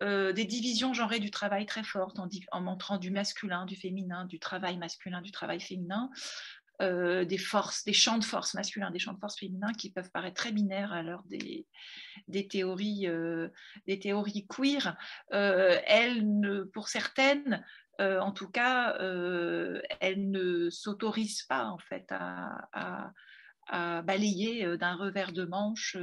des 0.00 0.44
divisions 0.44 0.94
genrées 0.94 1.18
du 1.18 1.30
travail 1.30 1.66
très 1.66 1.82
fortes, 1.82 2.18
en, 2.18 2.28
en, 2.52 2.60
montrant 2.60 2.98
du 2.98 3.10
masculin, 3.10 3.66
du 3.66 3.76
féminin, 3.76 4.26
du 4.26 4.38
travail 4.38 4.78
masculin, 4.78 5.20
du 5.22 5.32
travail 5.32 5.60
féminin, 5.60 6.10
euh, 6.80 7.24
des 7.24 7.38
forces, 7.38 7.84
des 7.84 7.92
champs 7.92 8.18
de 8.18 8.24
force 8.24 8.54
masculins, 8.54 8.90
des 8.90 8.98
champs 8.98 9.12
de 9.12 9.18
force 9.18 9.38
féminins 9.38 9.72
qui 9.72 9.90
peuvent 9.90 10.10
paraître 10.10 10.36
très 10.36 10.52
binaires 10.52 10.92
à 10.92 11.02
l'heure 11.02 11.22
des, 11.28 11.66
théories, 12.48 13.06
euh, 13.06 13.48
des 13.86 13.98
théories 13.98 14.46
queer. 14.46 14.96
Euh, 15.32 15.78
elles, 15.86 16.24
pour 16.72 16.88
certaines, 16.88 17.64
en 17.98 18.32
tout 18.32 18.48
cas, 18.48 18.96
elles 20.00 20.30
ne 20.30 20.70
s'autorisent 20.70 21.42
pas 21.42 21.66
en 21.66 21.76
fait 21.76 22.06
à 22.10 23.12
balayer 23.70 24.64
euh, 24.64 24.76
d'un 24.76 24.94
revers 24.94 25.32
de 25.32 25.44
manche 25.44 25.96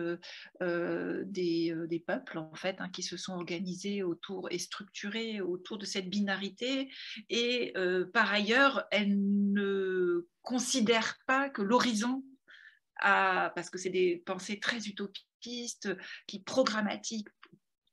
des, 0.61 2.03
peuples 2.05 2.37
en 2.37 2.55
fait 2.55 2.77
hein, 2.79 2.89
qui 2.89 3.03
se 3.03 3.17
sont 3.17 3.33
organisés 3.33 4.03
autour 4.03 4.51
et 4.51 4.59
structurés 4.59 5.41
autour 5.41 5.77
de 5.77 5.85
cette 5.85 6.09
binarité 6.09 6.89
et 7.29 7.73
par 8.13 8.31
ailleurs 8.31 8.85
elles 8.91 9.17
ne 9.17 10.27
considèrent 10.41 11.17
pas 11.25 11.49
que 11.49 11.61
l'horizon 11.61 12.23
parce 13.01 13.69
que 13.69 13.77
c'est 13.77 13.89
des 13.89 14.21
pensées 14.25 14.59
très 14.59 14.87
utopistes 14.87 15.89
qui 16.27 16.41
programmatiques 16.43 17.27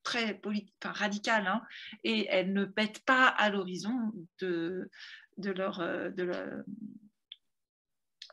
très 0.02 0.40
enfin, 0.44 0.92
radicales 0.92 1.46
hein, 1.46 1.62
et 2.04 2.26
elles 2.28 2.52
ne 2.52 2.66
pètent 2.66 3.04
pas 3.04 3.26
à 3.26 3.50
l'horizon 3.50 4.12
de, 4.40 4.90
de 5.38 5.50
leur 5.50 5.80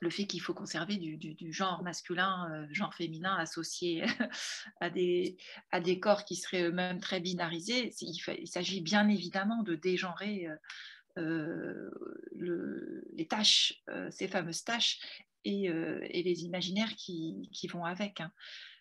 le 0.02 0.10
fait 0.10 0.26
qu'il 0.26 0.42
faut 0.42 0.56
conserver 0.56 0.98
du, 0.98 1.54
genre 1.54 1.84
masculin, 1.84 2.52
euh, 2.52 2.68
genre 2.74 2.94
féminin 2.94 3.36
associé 3.38 4.04
à 4.82 4.90
des, 4.90 5.38
à 5.72 5.80
des 5.80 6.00
corps 6.00 6.26
qui 6.26 6.36
seraient 6.36 6.64
eux-mêmes 6.64 7.00
très 7.00 7.20
binarisés. 7.20 7.94
Il, 8.02 8.48
s'agit 8.48 8.82
bien 8.82 9.08
évidemment 9.08 9.62
de 9.62 9.76
dégenrer 9.76 10.48
euh, 10.48 11.92
euh, 12.38 13.02
les 13.14 13.28
tâches, 13.28 13.84
ces 14.10 14.28
fameuses 14.28 14.64
tâches, 14.64 15.00
et, 15.44 15.70
les 15.70 16.44
imaginaires 16.46 16.96
qui, 16.96 17.50
vont 17.72 17.86
avec. 17.86 18.22
Hein. 18.22 18.32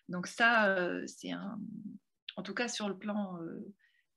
Donc 0.09 0.27
ça, 0.27 0.75
c'est 1.05 1.31
un... 1.31 1.59
En 2.37 2.43
tout 2.43 2.53
cas, 2.53 2.67
sur 2.67 2.87
le 2.87 2.97
plan 2.97 3.37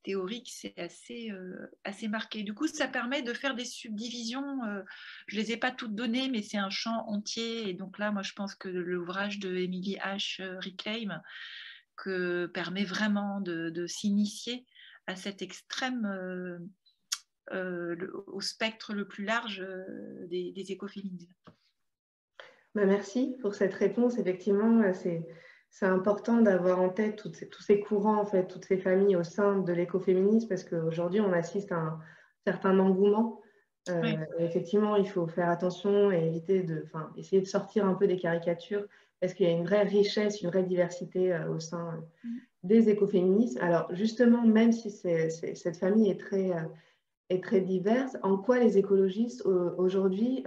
théorique, 0.05 0.51
c'est 0.55 0.79
assez, 0.79 1.31
euh, 1.33 1.71
assez 1.83 2.07
marqué. 2.07 2.43
Du 2.43 2.55
coup, 2.55 2.69
ça 2.69 2.87
permet 2.87 3.23
de 3.23 3.33
faire 3.33 3.57
des 3.57 3.65
subdivisions. 3.65 4.63
Euh, 4.65 4.83
je 5.27 5.37
ne 5.37 5.41
les 5.41 5.53
ai 5.53 5.57
pas 5.57 5.73
toutes 5.73 5.95
données, 5.95 6.29
mais 6.29 6.43
c'est 6.43 6.59
un 6.59 6.71
champ 6.71 7.05
entier. 7.09 7.69
Et 7.69 7.75
donc 7.75 7.99
là, 7.99 8.13
moi, 8.13 8.23
je 8.23 8.33
pense 8.35 8.55
que 8.55 8.69
l'ouvrage 8.69 9.41
de 9.41 9.57
Emily 9.57 9.97
H. 9.97 10.41
Euh, 10.41 10.61
Reclaim 10.61 11.21
que 11.97 12.47
permet 12.47 12.85
vraiment 12.85 13.41
de, 13.41 13.87
s'initier 13.87 14.67
à 15.07 15.15
cet 15.15 15.43
extrême, 15.43 16.69
au 17.53 18.41
spectre 18.41 18.95
le 18.95 19.07
plus 19.07 19.25
large 19.25 19.65
des, 20.29 20.51
des 20.51 20.73
écoféminismes. 20.73 21.33
Bah, 22.75 22.85
merci 22.85 23.37
pour 23.41 23.55
cette 23.55 23.75
réponse. 23.75 24.19
Effectivement, 24.19 24.93
c'est 24.93 25.25
c'est 25.75 25.87
important 25.87 26.41
d'avoir 26.41 26.81
en 26.81 26.89
tête 26.89 27.17
tous 27.17 27.63
ces 27.63 27.81
courants, 27.81 28.21
en 28.21 28.25
fait, 28.25 28.47
toutes 28.47 28.65
ces 28.65 28.79
familles 28.79 29.17
au 29.17 29.25
sein 29.25 29.59
de 29.59 29.73
l'écoféminisme, 29.73 30.47
parce 30.49 30.63
qu'aujourd'hui, 30.63 31.21
on 31.21 31.33
assiste 31.33 31.73
à 31.73 31.79
un 31.79 31.99
certain 32.47 32.79
engouement. 32.79 33.41
Euh, 33.89 34.15
effectivement, 34.39 34.95
il 34.95 35.09
faut 35.09 35.27
faire 35.27 35.51
attention 35.51 36.13
et 36.13 36.29
éviter 36.29 36.63
de, 36.63 36.83
enfin, 36.85 37.13
essayer 37.17 37.43
de 37.43 37.49
sortir 37.49 37.87
un 37.87 37.95
peu 37.95 38.07
des 38.07 38.19
caricatures, 38.19 38.87
parce 39.21 39.35
qu'il 39.35 39.47
y 39.47 39.49
a 39.49 39.53
une 39.53 39.65
vraie 39.65 39.83
richesse, 39.83 40.43
une 40.43 40.49
vraie 40.49 40.63
diversité 40.63 41.35
euh, 41.35 41.51
au 41.51 41.59
sein 41.59 41.89
euh, 41.89 42.29
mm. 42.29 42.39
des 42.63 42.89
écoféminismes. 42.89 43.61
Alors, 43.61 43.93
justement, 43.93 44.47
même 44.47 44.71
si 44.71 44.93
cette 44.93 45.77
famille 45.77 46.09
est 46.09 46.21
très, 46.21 46.53
est 47.31 47.43
très 47.43 47.61
diverse, 47.61 48.17
en 48.23 48.37
quoi 48.37 48.61
les 48.61 48.79
écologistes 48.79 49.45
aujourd'hui 49.45 50.45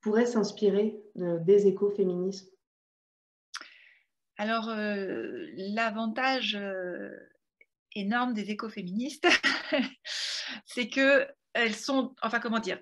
pourraient 0.00 0.26
s'inspirer 0.26 1.00
des 1.14 1.68
écoféminismes 1.68 2.51
alors, 4.42 4.70
euh, 4.70 5.46
l'avantage 5.54 6.56
euh, 6.60 7.16
énorme 7.94 8.34
des 8.34 8.50
écoféministes, 8.50 9.28
c'est 10.66 10.88
que 10.88 11.28
elles 11.52 11.76
sont, 11.76 12.16
enfin 12.22 12.40
comment 12.40 12.58
dire, 12.58 12.80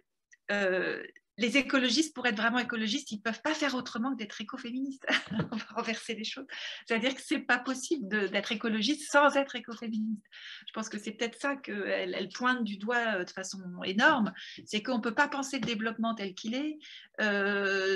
euh, 0.50 1.02
les 1.36 1.58
écologistes, 1.58 2.14
pour 2.14 2.26
être 2.26 2.38
vraiment 2.38 2.60
écologistes, 2.60 3.12
ils 3.12 3.18
ne 3.18 3.20
peuvent 3.20 3.42
pas 3.42 3.52
faire 3.52 3.74
autrement 3.74 4.12
que 4.12 4.16
d'être 4.16 4.40
écoféministes. 4.40 5.04
On 5.52 5.56
va 5.56 5.66
renverser 5.74 6.14
les 6.14 6.24
choses. 6.24 6.46
C'est-à-dire 6.86 7.14
que 7.14 7.20
ce 7.20 7.34
n'est 7.34 7.42
pas 7.42 7.58
possible 7.58 8.08
d'être 8.08 8.52
écologiste 8.52 9.12
sans 9.12 9.36
être 9.36 9.54
écoféministe. 9.54 10.24
Je 10.66 10.72
pense 10.72 10.88
que 10.88 10.98
c'est 10.98 11.12
peut-être 11.12 11.38
ça 11.38 11.56
qu'elle 11.56 12.14
elle 12.14 12.28
pointe 12.30 12.64
du 12.64 12.78
doigt 12.78 13.22
de 13.22 13.30
façon 13.30 13.60
énorme. 13.84 14.32
C'est 14.64 14.82
qu'on 14.82 14.96
ne 14.96 15.02
peut 15.02 15.14
pas 15.14 15.28
penser 15.28 15.58
le 15.58 15.66
développement 15.66 16.14
tel 16.14 16.32
qu'il 16.34 16.54
est 16.54 16.78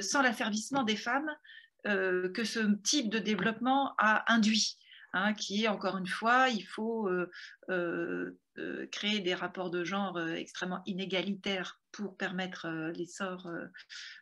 sans 0.03 0.21
l'asservissement 0.21 0.83
des 0.83 0.97
femmes 0.97 1.35
que 1.85 2.45
ce 2.45 2.61
type 2.83 3.11
de 3.11 3.19
développement 3.19 3.95
a 3.99 4.33
induit. 4.33 4.79
Hein, 5.17 5.33
qui 5.33 5.63
est 5.63 5.69
encore 5.69 5.97
une 5.97 6.09
fois, 6.09 6.49
il 6.49 6.65
faut 6.65 7.09
euh, 7.09 7.31
euh, 7.71 8.87
créer 8.91 9.21
des 9.21 9.35
rapports 9.35 9.71
de 9.71 9.85
genre 9.85 10.21
extrêmement 10.21 10.83
inégalitaires 10.87 11.79
pour 11.95 12.17
permettre 12.17 12.69
l'essor 12.97 13.51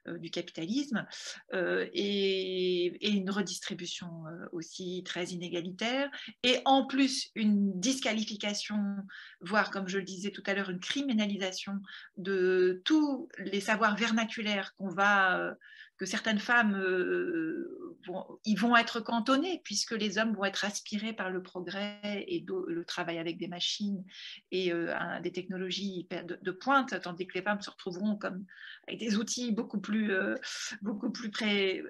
du 0.07 0.31
capitalisme 0.31 1.07
et, 1.53 3.09
une 3.13 3.31
redistribution 3.31 4.25
aussi 4.53 5.03
très 5.05 5.27
inégalitaire 5.27 6.11
et 6.43 6.61
en 6.65 6.87
plus 6.87 7.31
une 7.35 7.79
disqualification, 7.81 8.97
voire 9.41 9.71
comme 9.71 9.89
je 9.89 9.99
le 9.99 10.05
disais 10.05 10.31
tout 10.31 10.43
à 10.47 10.55
l'heure, 10.55 10.71
une 10.71 10.81
criminalisation 10.81 11.81
de 12.17 12.83
tous 12.85 13.29
les 13.39 13.61
savoirs 13.61 13.97
vernaculaires 13.97 14.75
qu'on 14.77 14.89
va 14.89 15.57
que 16.03 16.07
certaines 16.07 16.41
femmes 16.41 16.75
euh, 16.75 17.97
vont, 18.09 18.27
vont 18.57 18.77
être 18.77 18.99
cantonnées 18.99 19.61
puisque 19.63 19.93
les 19.93 20.19
hommes 20.19 20.35
vont 20.35 20.45
être 20.45 20.65
aspirés 20.65 21.13
par 21.13 21.31
le 21.31 21.43
progrès 21.43 22.25
et 22.27 22.45
le 22.49 22.85
travail 22.85 23.19
avec 23.19 23.39
des 23.39 23.47
machines 23.47 24.03
et 24.51 24.73
euh, 24.73 24.93
des 25.23 25.31
technologies 25.31 26.09
de, 26.11 26.51
pointe, 26.51 27.01
tandis 27.03 27.29
que 27.29 27.35
les 27.35 27.43
femmes 27.43 27.62
se 27.63 27.71
retrouveront 27.71 28.17
comme 28.17 28.45
avec 28.87 29.01
des 29.01 29.17
outils 29.17 29.53
beaucoup 29.53 29.81
plus, 29.81 30.13
euh, 30.13 30.35
beaucoup 30.83 31.11
plus 31.11 31.31
près, 31.31 31.83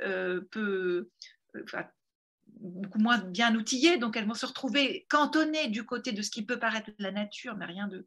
peu, 0.51 1.11
beaucoup 2.61 2.99
moins 2.99 3.19
bien 3.19 3.55
outillés, 3.57 3.99
donc 3.99 4.17
elles 4.17 4.27
vont 4.27 4.35
se 4.35 4.47
retrouver 4.47 5.07
cantonnées 5.09 5.69
du 5.69 5.85
côté 5.85 6.13
de 6.13 6.23
ce 6.23 6.31
qui 6.31 6.45
peut 6.45 6.59
paraître 6.59 6.91
la 6.99 7.13
nature, 7.13 7.57
mais 7.57 7.67
rien 7.67 7.89
de 7.89 8.07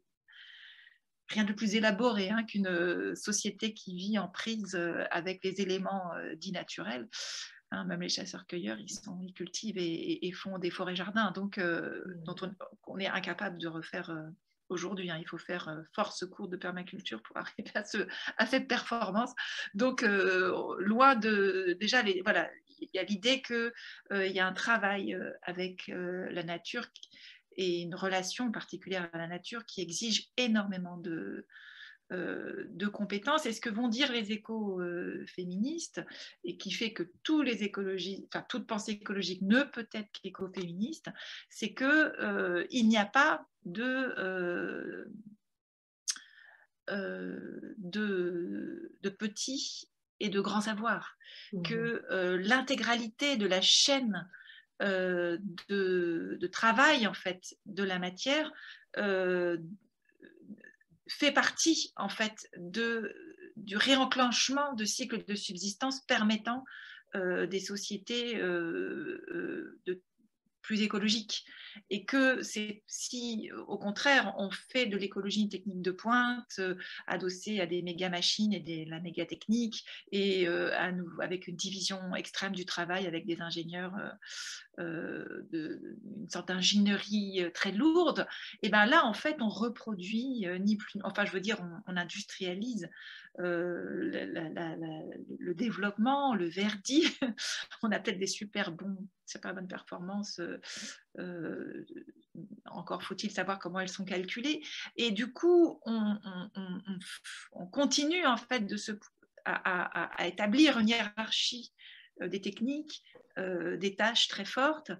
rien 1.28 1.44
de 1.44 1.52
plus 1.52 1.74
élaboré 1.74 2.30
hein, 2.30 2.44
qu'une 2.44 2.68
euh, 2.68 3.14
société 3.14 3.74
qui 3.74 3.96
vit 3.96 4.18
en 4.18 4.28
prise 4.28 4.74
euh, 4.74 5.04
avec 5.10 5.42
les 5.44 5.60
éléments 5.60 6.14
euh, 6.14 6.34
dits 6.36 6.52
naturels. 6.52 7.08
Hein, 7.72 7.84
même 7.84 8.00
les 8.00 8.08
chasseurs-cueilleurs, 8.08 8.78
ils, 8.78 8.86
ils 9.22 9.34
cultivent 9.34 9.78
et, 9.78 10.32
font 10.32 10.58
des 10.58 10.70
forêts-jardins, 10.70 11.32
donc 11.32 11.58
mmh. 11.58 12.22
dont 12.24 12.36
on, 12.86 12.98
est 12.98 13.08
incapable 13.08 13.58
de 13.58 13.66
refaire 13.66 14.16
aujourd'hui. 14.68 15.10
Hein. 15.10 15.18
il 15.20 15.28
faut 15.28 15.38
faire 15.38 15.68
euh, 15.68 15.82
force 15.94 16.24
cours 16.26 16.48
de 16.48 16.56
permaculture 16.56 17.22
pour 17.22 17.36
arriver 17.36 17.70
à, 17.74 17.84
ce, 17.84 17.98
à 18.36 18.46
cette 18.46 18.68
performance. 18.68 19.32
Donc, 19.74 20.02
euh, 20.02 20.76
loin 20.78 21.14
de. 21.14 21.76
Déjà, 21.80 22.02
voilà, 22.22 22.50
il 22.80 22.88
y 22.94 22.98
a 22.98 23.04
l'idée 23.04 23.42
qu'il 23.42 23.72
euh, 24.12 24.26
y 24.26 24.40
a 24.40 24.46
un 24.46 24.52
travail 24.52 25.18
avec 25.42 25.88
la 25.88 26.42
nature 26.42 26.86
et 27.56 27.80
une 27.82 27.94
relation 27.94 28.52
particulière 28.52 29.08
à 29.12 29.18
la 29.18 29.26
nature 29.26 29.64
qui 29.64 29.80
exige 29.80 30.28
énormément 30.36 30.96
de, 30.98 31.10
euh, 31.10 31.46
de 32.10 32.86
compétences 32.86 33.46
et 33.46 33.52
ce 33.52 33.60
que 33.60 33.68
vont 33.68 33.88
dire 33.88 34.12
les 34.12 34.30
écoféministes 34.30 36.00
et 36.44 36.56
qui 36.56 36.70
fait 36.70 36.92
que 36.92 37.02
tous 37.24 37.42
les 37.42 37.64
écologistes, 37.64 38.26
enfin 38.32 38.46
toute 38.48 38.66
pensée 38.66 38.92
écologique 38.92 39.42
ne 39.42 39.64
peut 39.64 39.88
être 39.92 40.12
qu'écoféministe, 40.12 41.08
c'est 41.50 41.74
qu'il 41.74 41.86
euh, 41.86 42.64
n'y 42.72 42.96
a 42.96 43.06
pas 43.06 43.48
de, 43.64 44.14
euh, 46.88 47.74
de, 47.78 49.08
petits 49.18 49.88
et 50.20 50.28
de 50.28 50.40
grands 50.40 50.60
savoirs, 50.60 51.16
mmh. 51.52 51.62
que 51.62 52.36
l'intégralité 52.36 53.36
de 53.36 53.46
la 53.46 53.60
chaîne 53.60 54.28
de, 54.78 55.40
de, 55.68 56.46
travail 56.46 57.06
en 57.06 57.14
fait 57.14 57.56
de 57.64 57.82
la 57.82 57.98
matière 57.98 58.52
fait 61.08 61.32
partie 61.32 61.92
en 61.96 62.08
fait 62.08 62.48
de, 62.56 63.14
du 63.56 63.76
réenclenchement 63.76 64.74
de 64.74 64.84
cycles 64.84 65.24
de 65.24 65.34
subsistance 65.34 66.00
permettant 66.06 66.64
euh, 67.14 67.46
des 67.46 67.60
sociétés 67.60 68.36
euh, 68.36 69.24
euh, 69.30 69.80
de 69.86 70.02
plus 70.66 70.82
écologique. 70.82 71.46
Et 71.90 72.04
que 72.04 72.42
c'est 72.42 72.82
si, 72.86 73.50
au 73.68 73.78
contraire, 73.78 74.34
on 74.38 74.50
fait 74.50 74.86
de 74.86 74.96
l'écologie 74.96 75.48
technique 75.48 75.82
de 75.82 75.92
pointe, 75.92 76.56
euh, 76.58 76.74
adossée 77.06 77.60
à 77.60 77.66
des 77.66 77.82
méga 77.82 78.08
machines 78.08 78.52
et 78.52 78.60
de 78.60 78.90
la 78.90 78.98
méga 79.00 79.26
technique, 79.26 79.84
et 80.10 80.48
euh, 80.48 80.76
à 80.76 80.90
nous, 80.90 81.08
avec 81.20 81.46
une 81.46 81.54
division 81.54 82.16
extrême 82.16 82.52
du 82.52 82.64
travail 82.64 83.06
avec 83.06 83.26
des 83.26 83.42
ingénieurs, 83.42 83.94
euh, 84.78 85.46
de, 85.52 85.98
une 86.18 86.30
sorte 86.30 86.48
d'ingénierie 86.48 87.44
très 87.54 87.72
lourde, 87.72 88.26
et 88.62 88.70
bien 88.70 88.86
là, 88.86 89.04
en 89.04 89.14
fait, 89.14 89.36
on 89.40 89.48
reproduit, 89.48 90.46
ni 90.60 90.76
plus, 90.76 90.98
enfin, 91.04 91.26
je 91.26 91.32
veux 91.32 91.40
dire, 91.40 91.58
on, 91.86 91.96
industrialise 91.96 92.88
le 93.38 94.12
développement, 95.54 96.34
le 96.34 96.48
verdi. 96.48 97.04
on 97.82 97.92
a 97.92 97.98
peut-être 97.98 98.18
des 98.18 98.26
super 98.26 98.72
bons, 98.72 98.96
super 99.26 99.54
bonnes 99.54 99.68
performances 99.68 100.40
euh, 101.18 101.86
encore 102.66 103.02
faut-il 103.02 103.30
savoir 103.30 103.58
comment 103.58 103.80
elles 103.80 103.88
sont 103.88 104.04
calculées. 104.04 104.62
Et 104.96 105.10
du 105.10 105.32
coup, 105.32 105.80
on, 105.86 106.18
continue 107.72 108.26
en 108.26 108.36
fait 108.36 108.66
de 108.66 108.76
se, 108.76 108.92
à, 109.44 110.26
établir 110.26 110.78
une 110.78 110.88
hiérarchie 110.88 111.72
euh, 112.20 112.28
des 112.28 112.40
techniques, 112.40 113.02
euh, 113.38 113.76
des 113.76 113.96
tâches 113.96 114.28
très 114.28 114.44
fortes, 114.44 114.92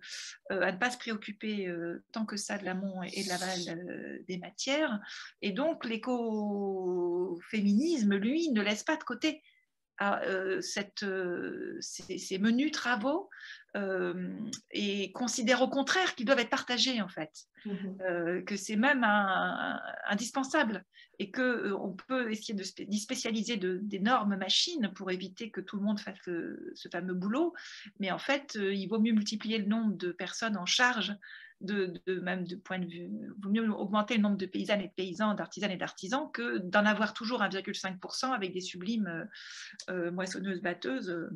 à 0.50 0.72
ne 0.72 0.78
pas 0.78 0.90
se 0.90 0.98
préoccuper 0.98 1.72
tant 2.12 2.26
que 2.26 2.36
ça 2.36 2.58
de 2.58 2.64
l'amont 2.64 3.02
et 3.02 3.24
de 3.24 3.28
l'aval 3.28 4.24
des 4.26 4.38
matières. 4.38 5.00
Et 5.42 5.52
donc 5.52 5.84
l'écoféminisme, 5.84 8.14
lui, 8.14 8.50
ne 8.50 8.62
laisse 8.62 8.84
pas 8.84 8.96
de 8.96 9.04
côté 9.04 9.42
cette, 10.60 11.04
ces, 11.80 12.38
menus 12.38 12.72
travaux 12.72 13.28
et 14.70 15.12
considère 15.12 15.62
au 15.62 15.68
contraire 15.68 16.14
qu'ils 16.14 16.26
doivent 16.26 16.38
être 16.38 16.50
partagés 16.50 17.02
en 17.02 17.08
fait, 17.08 17.32
mmh 17.64 18.44
que 18.46 18.56
c'est 18.56 18.76
même 18.76 19.04
indispensable 20.08 20.84
et 21.18 21.30
qu'on 21.30 21.96
peut 22.08 22.30
essayer 22.30 22.54
d'y 22.54 22.98
spécialiser 22.98 23.56
d'énormes 23.56 24.36
machines 24.36 24.92
pour 24.94 25.10
éviter 25.10 25.50
que 25.50 25.60
tout 25.60 25.76
le 25.76 25.82
monde 25.82 26.00
fasse 26.00 26.18
ce 26.24 26.88
fameux 26.90 27.14
boulot, 27.14 27.54
mais 27.98 28.10
en 28.10 28.18
fait 28.18 28.54
il 28.54 28.86
vaut 28.86 29.00
mieux 29.00 29.12
multiplier 29.12 29.58
le 29.58 29.66
nombre 29.66 29.96
de 29.96 30.12
personnes 30.12 30.56
en 30.56 30.66
charge 30.66 31.12
de, 31.60 32.02
même 32.22 32.46
de 32.46 32.56
point 32.56 32.78
de 32.78 32.86
vue, 32.86 33.10
vaut 33.42 33.50
mieux 33.50 33.68
augmenter 33.70 34.16
le 34.16 34.22
nombre 34.22 34.36
de 34.36 34.46
paysannes 34.46 34.80
et 34.80 34.88
de 34.88 34.92
paysans, 34.92 35.34
d'artisanes 35.34 35.70
et 35.70 35.76
d'artisans 35.76 36.30
que 36.32 36.58
d'en 36.58 36.84
avoir 36.84 37.14
toujours 37.14 37.40
1,5% 37.42 38.32
avec 38.32 38.52
des 38.52 38.60
sublimes 38.60 39.28
moissonneuses 39.88 40.60
batteuses 40.60 41.28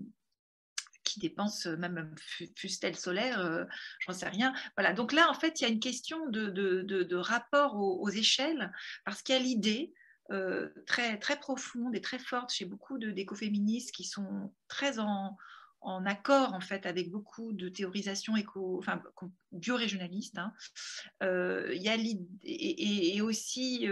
qui 1.11 1.21
dépensent 1.21 1.69
même 1.77 2.15
fustel 2.57 2.97
solaire, 2.97 3.41
euh, 3.41 3.65
j'en 4.01 4.13
sais 4.13 4.29
rien. 4.29 4.53
Voilà, 4.77 4.93
donc 4.93 5.13
là, 5.13 5.29
en 5.29 5.35
fait, 5.35 5.61
il 5.61 5.65
y 5.65 5.67
a 5.67 5.71
une 5.71 5.81
question 5.81 6.29
de, 6.29 7.15
rapport 7.17 7.77
aux, 7.77 8.09
échelles, 8.09 8.73
parce 9.05 9.23
qu'il 9.23 9.35
y 9.35 9.39
a 9.39 9.43
l'idée 9.43 9.93
euh, 10.31 10.69
très, 10.87 11.19
très 11.19 11.39
profonde 11.39 11.95
et 11.95 12.01
très 12.01 12.19
forte 12.19 12.53
chez 12.53 12.65
beaucoup 12.65 12.99
d'écoféministes 12.99 13.93
qui 13.93 14.05
sont 14.05 14.53
très 14.69 14.99
en, 14.99 15.37
accord 15.83 16.55
en 16.55 16.61
fait 16.61 16.87
avec 16.87 17.11
beaucoup 17.11 17.53
de 17.53 17.69
théorisations 17.69 18.37
éco, 18.37 18.79
enfin, 18.79 19.03
biorégionalistes. 19.53 20.39
Hein. 20.39 20.53
Euh, 21.23 21.75
y 21.75 21.89
a 21.89 21.97
et, 22.43 23.21
aussi 23.21 23.87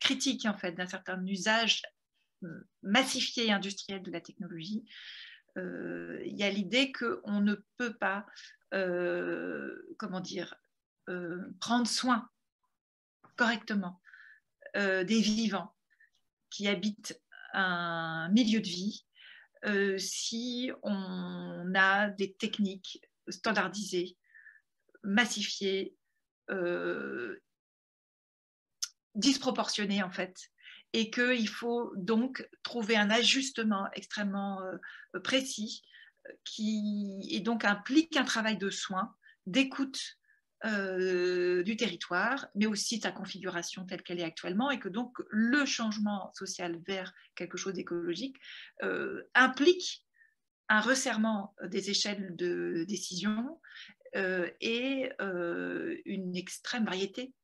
critique 0.00 0.46
en 0.46 0.56
fait 0.56 0.72
d'un 0.72 0.86
certain 0.86 1.24
usage 1.26 1.82
massifié 2.82 3.46
et 3.46 3.52
industriel 3.52 4.02
de 4.02 4.10
la 4.10 4.20
technologie. 4.20 4.84
Euh, 5.56 6.20
il 6.24 6.36
y 6.36 6.42
a 6.42 6.50
l'idée 6.50 6.92
qu'on 6.92 7.40
ne 7.40 7.54
peut 7.76 7.94
pas, 7.94 8.26
euh, 8.72 9.94
comment 9.98 10.20
dire, 10.20 10.54
euh, 11.08 11.42
prendre 11.60 11.86
soin 11.86 12.28
correctement 13.36 14.00
des 14.76 15.20
vivants 15.20 15.72
qui 16.50 16.66
habitent 16.66 17.22
un 17.52 18.28
milieu 18.30 18.60
de 18.60 18.66
vie 18.66 19.06
si 19.98 20.70
on 20.82 21.72
a 21.74 22.10
des 22.10 22.34
techniques 22.34 23.00
standardisées, 23.28 24.16
massifiées, 25.02 25.96
disproportionnées 29.14 30.02
en 30.02 30.10
fait, 30.10 30.50
et 30.92 31.10
qu'il 31.10 31.48
faut 31.48 31.92
donc 31.96 32.48
trouver 32.62 32.96
un 32.96 33.10
ajustement 33.10 33.88
extrêmement 33.94 34.62
euh, 34.62 35.20
précis 35.20 35.82
euh, 36.28 36.32
qui 36.44 37.42
implique 37.64 38.16
un 38.16 38.24
travail 38.24 38.56
de 38.56 38.70
soin, 38.70 39.14
d'écoute 39.46 40.00
euh, 40.64 41.62
du 41.62 41.76
territoire, 41.76 42.48
mais 42.54 42.66
aussi 42.66 43.00
sa 43.00 43.12
configuration 43.12 43.84
telle 43.84 44.02
qu'elle 44.02 44.20
est 44.20 44.24
actuellement, 44.24 44.70
et 44.70 44.78
que 44.78 44.88
donc 44.88 45.16
le 45.30 45.64
changement 45.64 46.32
social 46.34 46.80
vers 46.86 47.12
quelque 47.34 47.56
chose 47.56 47.74
d'écologique 47.74 48.36
implique 49.34 50.06
un 50.68 50.80
resserrement 50.80 51.54
des 51.64 51.90
échelles 51.90 52.34
de 52.36 52.84
décision 52.88 53.60
et 54.60 55.10
une 56.04 56.36
extrême 56.36 56.84
variété 56.84 57.34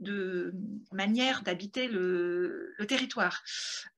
de 0.00 0.54
manière 0.92 1.42
d'habiter 1.42 1.86
le, 1.86 2.74
territoire 2.88 3.42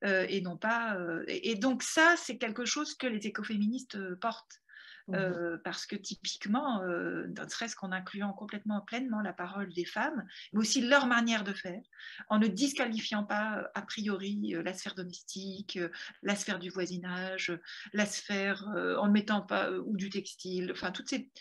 euh, 0.03 0.25
et 0.29 0.41
non 0.41 0.57
pas 0.57 0.95
euh, 0.97 1.23
et, 1.27 1.55
donc 1.55 1.81
ça 1.81 2.15
c'est 2.17 2.37
quelque 2.37 2.65
chose 2.65 2.93
que 2.95 3.07
les 3.07 3.25
écoféministes 3.25 3.95
euh, 3.95 4.17
portent 4.17 4.61
mmh 5.07 5.59
parce 5.63 5.85
que 5.85 5.97
typiquement 5.97 6.81
ne 6.81 7.49
serait-ce 7.49 7.75
qu'en 7.75 7.91
incluant 7.91 8.31
complètement 8.31 8.81
pleinement 8.81 9.19
la 9.19 9.33
parole 9.33 9.71
des 9.73 9.83
femmes 9.83 10.25
mais 10.53 10.59
aussi 10.59 10.81
leur 10.81 11.07
manière 11.07 11.43
de 11.43 11.53
faire 11.53 11.81
en 12.29 12.39
ne 12.39 12.47
disqualifiant 12.47 13.25
pas 13.25 13.69
a 13.75 13.81
priori 13.81 14.55
la 14.63 14.73
sphère 14.73 14.95
domestique 14.95 15.77
la 16.21 16.35
sphère 16.35 16.57
du 16.57 16.69
voisinage 16.69 17.51
la 17.91 18.05
sphère 18.05 18.65
en 18.97 19.09
mettant 19.09 19.41
pas 19.41 19.71
ou 19.71 19.97
du 19.97 20.09
textile 20.09 20.71
enfin 20.71 20.91
toutes 20.91 21.09
ces 21.09 21.31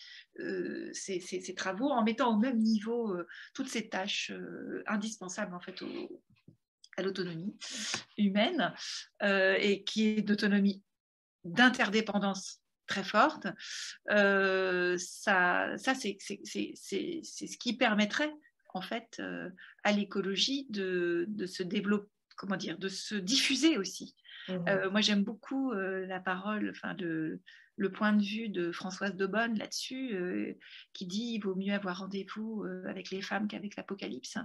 euh, 0.41 0.93
travaux 1.57 1.91
en 1.91 2.03
mettant 2.03 2.35
au 2.35 2.39
même 2.39 2.59
niveau 2.59 3.15
euh, 3.15 3.27
toutes 3.55 3.69
ces 3.69 3.89
tâches 3.89 4.31
euh, 4.31 4.83
indispensables 4.87 5.55
en 5.55 5.61
fait 5.61 5.75
à 6.97 7.03
l'autonomie 7.03 7.55
humaine 8.17 8.73
et 9.21 9.85
qui 9.85 10.09
est 10.09 10.23
d'autonomie 10.23 10.83
d'interdépendance 11.45 12.62
très 12.93 13.05
forte, 13.05 13.47
ça, 14.09 14.97
ça 15.77 15.95
c'est 15.95 16.17
ce 16.21 17.57
qui 17.59 17.77
permettrait 17.77 18.33
en 18.75 18.83
fait 18.83 19.23
à 19.85 19.93
l'écologie 19.93 20.67
de, 20.71 21.27
de, 21.29 21.47
se 21.47 21.63
développer, 21.63 22.09
comment 22.37 22.57
dire, 22.57 22.79
de 22.79 22.89
se 22.89 23.15
diffuser 23.15 23.79
aussi. 23.79 24.15
Mmh 24.49 24.89
moi 24.91 25.01
j'aime 25.01 25.23
beaucoup 25.23 25.73
la 25.73 26.19
parole 26.19 26.71
enfin, 26.71 26.95
de 26.95 27.41
le 27.77 27.91
point 27.91 28.13
de 28.13 28.23
vue 28.23 28.49
de 28.49 28.71
Françoise 28.71 29.17
de 29.17 29.27
Bonne 29.27 29.59
là-dessus, 29.59 30.15
euh, 30.15 30.55
qui 30.93 31.07
dit 31.07 31.33
il 31.35 31.41
vaut 31.41 31.55
mieux 31.55 31.73
avoir 31.73 31.99
rendez-vous 32.01 32.65
euh, 32.65 32.85
avec 32.87 33.11
les 33.11 33.23
femmes 33.23 33.49
qu'avec 33.49 33.77
l'Apocalypse. 33.77 34.37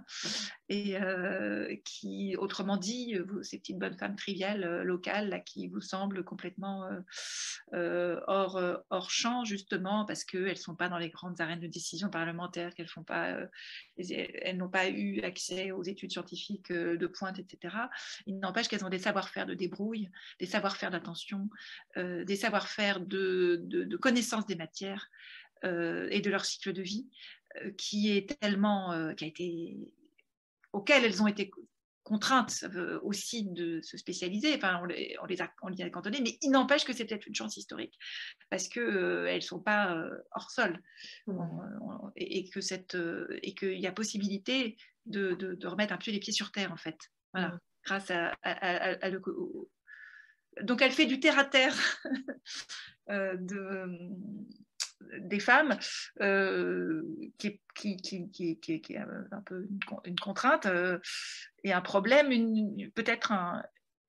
Et 0.69 0.97
euh, 0.97 1.75
qui, 1.83 2.35
autrement 2.37 2.77
dit, 2.77 3.15
ces 3.41 3.57
petites 3.57 3.77
bonnes 3.77 3.97
femmes 3.97 4.15
triviales 4.15 4.81
locales 4.83 5.29
là, 5.29 5.39
qui 5.39 5.67
vous 5.67 5.81
semblent 5.81 6.23
complètement 6.23 6.89
hors, 7.71 8.61
hors 8.89 9.11
champ, 9.11 9.45
justement, 9.45 10.05
parce 10.05 10.23
qu'elles 10.23 10.49
ne 10.49 10.55
sont 10.55 10.75
pas 10.75 10.89
dans 10.89 10.97
les 10.97 11.09
grandes 11.09 11.39
arènes 11.41 11.59
de 11.59 11.67
décision 11.67 12.09
parlementaire, 12.09 12.73
qu'elles 12.73 12.87
font 12.87 13.03
pas, 13.03 13.37
elles 13.97 14.57
n'ont 14.57 14.69
pas 14.69 14.89
eu 14.89 15.21
accès 15.21 15.71
aux 15.71 15.83
études 15.83 16.11
scientifiques 16.11 16.71
de 16.71 17.07
pointe, 17.07 17.39
etc. 17.39 17.75
Il 18.25 18.39
n'empêche 18.39 18.67
qu'elles 18.67 18.85
ont 18.85 18.89
des 18.89 18.99
savoir-faire 18.99 19.45
de 19.45 19.53
débrouille, 19.53 20.09
des 20.39 20.45
savoir-faire 20.45 20.91
d'attention, 20.91 21.49
des 21.95 22.35
savoir-faire 22.35 22.99
de 22.99 23.16
de, 23.17 23.97
connaissance 23.97 24.45
des 24.45 24.55
matières 24.55 25.09
euh, 25.63 26.07
et 26.11 26.21
de 26.21 26.29
leur 26.29 26.45
cycle 26.45 26.73
de 26.73 26.81
vie, 26.81 27.07
euh, 27.57 27.71
qui 27.77 28.11
est 28.11 28.39
tellement, 28.39 28.91
euh, 28.91 29.13
qui 29.13 29.25
a 29.25 29.27
été, 29.27 29.77
auquel 30.71 31.03
elles 31.03 31.21
ont 31.21 31.27
été 31.27 31.51
contraintes 32.03 32.63
aussi 33.01 33.43
de 33.49 33.81
se 33.81 33.97
spécialiser. 33.97 34.55
Enfin, 34.55 34.79
on 34.81 34.85
les, 34.85 35.17
on 35.21 35.25
les 35.25 35.41
a, 35.41 35.51
on 35.61 35.73
a 35.73 35.89
cantonnées, 35.89 36.21
mais 36.21 36.37
il 36.41 36.51
n'empêche 36.51 36.85
que 36.85 36.93
c'est 36.93 37.03
peut-être 37.03 37.27
une 37.27 37.35
chance 37.35 37.57
historique 37.57 37.99
parce 38.49 38.69
que 38.69 39.25
elles 39.27 39.41
sont 39.41 39.59
pas 39.59 40.01
hors 40.31 40.49
sol 40.49 40.81
et, 42.15 42.49
que 42.49 42.61
cette 42.61 42.95
et 43.43 43.53
qu'il 43.55 43.77
y 43.77 43.87
a 43.87 43.91
possibilité 43.91 44.77
de, 45.05 45.33
de, 45.33 45.67
remettre 45.67 45.91
un 45.91 45.97
peu 45.97 46.11
les 46.11 46.19
pieds 46.19 46.31
sur 46.31 46.53
terre 46.53 46.71
en 46.71 46.77
fait. 46.77 46.97
Voilà, 47.33 47.59
grâce 47.83 48.09
à, 48.09 48.29
à, 48.41 49.09
le, 49.09 49.19
donc 50.63 50.81
elle 50.81 50.91
fait 50.91 51.05
du 51.05 51.19
terre 51.19 51.39
à 51.39 51.45
terre 51.45 51.75
euh, 53.09 53.35
de, 53.37 54.09
des 55.19 55.39
femmes, 55.39 55.77
euh, 56.21 57.03
qui, 57.37 57.61
qui, 57.75 57.97
qui, 57.97 58.59
qui, 58.59 58.93
est 58.93 58.97
un 58.97 59.41
peu 59.45 59.67
une, 60.03 60.19
contrainte 60.19 60.65
euh, 60.65 60.99
et 61.63 61.73
un 61.73 61.81
problème, 61.81 62.29
peut-être 62.93 63.31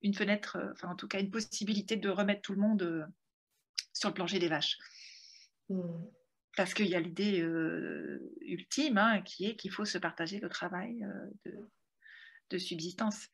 une 0.03 0.15
fenêtre, 0.15 0.59
enfin 0.73 0.89
en 0.89 0.97
tout 0.97 1.09
cas 1.09 1.21
une 1.21 1.31
possibilité 1.31 1.97
de 1.97 2.09
remettre 2.09 2.43
tout 2.43 2.55
le 2.55 2.61
monde 2.61 3.09
sur 3.93 4.09
le 4.09 4.15
plancher 4.15 4.39
des 4.39 4.49
vaches. 4.49 4.79
Hmm. 5.69 6.05
Parce 6.57 6.75
qu'il 6.75 6.89
y 6.89 6.97
a 6.97 7.01
l'idée 7.01 7.39
ultime 8.41 8.99
hein, 8.99 9.23
qui 9.23 9.47
est 9.47 9.55
qu'il 9.55 9.71
faut 9.71 9.85
se 9.85 9.99
partager 9.99 10.41
le 10.41 10.49
travail 10.49 11.07
de, 11.45 11.71
de 12.51 12.59
subsistance 12.59 13.29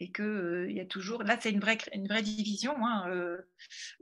et 0.00 0.10
qu'il 0.10 0.24
euh, 0.24 0.72
y 0.72 0.80
a 0.80 0.86
toujours, 0.86 1.22
là 1.22 1.38
c'est 1.40 1.50
une 1.50 1.60
vraie, 1.60 1.78
une 1.92 2.08
vraie 2.08 2.22
division, 2.22 2.74
hein, 2.84 3.08
euh, 3.10 3.38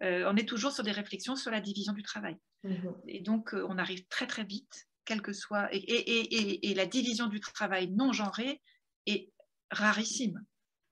euh, 0.02 0.30
on 0.30 0.36
est 0.36 0.48
toujours 0.48 0.72
sur 0.72 0.84
des 0.84 0.92
réflexions 0.92 1.36
sur 1.36 1.50
la 1.50 1.60
division 1.60 1.92
du 1.92 2.02
travail. 2.02 2.36
Mhm. 2.62 2.94
Et 3.08 3.20
donc 3.20 3.52
on 3.52 3.76
arrive 3.78 4.06
très 4.06 4.26
très 4.26 4.44
vite, 4.44 4.88
quel 5.04 5.20
que 5.20 5.32
soit, 5.32 5.68
et, 5.74 5.78
et, 5.78 6.70
et, 6.70 6.74
la 6.74 6.86
division 6.86 7.26
du 7.26 7.40
travail 7.40 7.90
non 7.90 8.12
genré 8.12 8.62
est 9.06 9.30
rarissime 9.70 10.42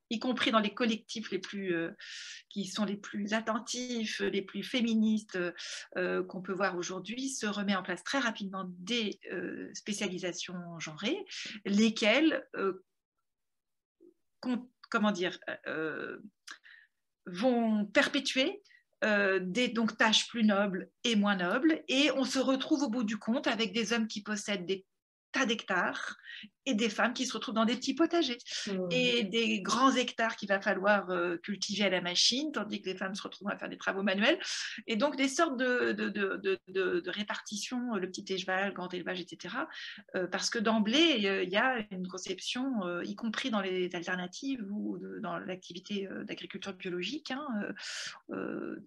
y 0.09 0.21
compris 0.21 0.53
dans 0.53 0.61
les 0.61 0.73
collectifs 0.73 1.33
les 1.33 1.41
plus, 1.41 1.75
qui 2.49 2.67
sont 2.67 2.85
les 2.85 2.97
plus 2.97 3.33
attentifs, 3.33 4.21
les 4.21 4.43
plus 4.43 4.63
féministes 4.63 5.37
qu'on 5.97 6.43
peut 6.43 6.53
voir 6.53 6.77
aujourd'hui, 6.77 7.29
se 7.29 7.45
remet 7.45 7.75
en 7.75 7.83
place 7.83 8.05
très 8.05 8.21
rapidement 8.21 8.71
des 8.79 9.19
spécialisations 9.75 10.79
genrées, 10.79 11.19
lesquelles 11.65 12.47
comment 14.89 15.13
dire, 15.13 15.39
euh, 15.49 15.57
euh, 15.67 16.19
vont 17.27 17.87
perpétuer 17.87 18.63
euh, 19.05 19.41
des 19.43 19.69
donc, 19.69 19.97
tâches 19.97 20.29
plus 20.29 20.45
nobles 20.45 20.89
et 21.05 21.17
moins 21.17 21.37
nobles, 21.37 21.83
et 21.89 22.11
on 22.13 22.25
se 22.25 22.39
retrouve 22.39 22.85
au 22.85 22.89
bout 22.89 23.05
du 23.05 23.19
compte 23.19 23.47
avec 23.47 23.73
des 23.73 23.93
hommes 23.93 24.07
qui 24.07 24.23
possèdent 24.23 24.67
des 24.67 24.87
d'hectares 25.45 26.17
et 26.67 26.75
des 26.75 26.89
femmes 26.89 27.15
qui 27.15 27.27
se 27.27 27.33
retrouvent 27.33 27.55
dans 27.55 27.65
des 27.65 27.77
petits 27.77 27.95
potagers 27.95 28.39
mmh. 28.67 28.89
et 28.91 29.23
des 29.23 29.61
grands 29.61 29.95
hectares 29.95 30.37
qu'il 30.37 30.49
va 30.49 30.61
falloir 30.61 31.11
euh, 31.11 31.37
cultiver 31.37 31.85
à 31.85 31.91
la 31.91 32.01
machine, 32.01 32.51
tandis 32.53 32.83
que 32.83 32.91
les 32.91 32.97
femmes 32.97 33.15
se 33.15 33.23
retrouvent 33.23 33.49
à 33.51 33.57
faire 33.57 33.69
des 33.69 33.77
travaux 33.77 34.03
manuels. 34.03 34.39
Et 34.87 34.97
donc 34.97 35.17
des 35.17 35.29
sortes 35.29 35.57
de, 35.57 35.93
de, 35.93 36.09
de, 36.09 36.59
de 36.69 37.11
répartition, 37.11 37.95
le 37.95 38.09
petit 38.09 38.25
élevage, 38.33 38.67
le 38.67 38.73
grand 38.73 38.93
élevage, 38.93 39.21
etc. 39.21 39.55
Euh, 40.17 40.27
parce 40.27 40.51
que 40.51 40.59
d'emblée, 40.59 41.15
il 41.19 41.51
y 41.51 41.57
a 41.57 41.87
une 41.93 42.09
conception, 42.09 42.85
euh, 42.85 43.05
y 43.05 43.15
compris 43.15 43.51
dans 43.51 43.61
les 43.61 43.95
alternatives 43.95 44.65
ou 44.71 44.99
dans 45.21 45.39
l'activité 45.39 46.09
d'agriculture 46.25 46.73
biologique, 46.73 47.31
hein, 47.31 47.47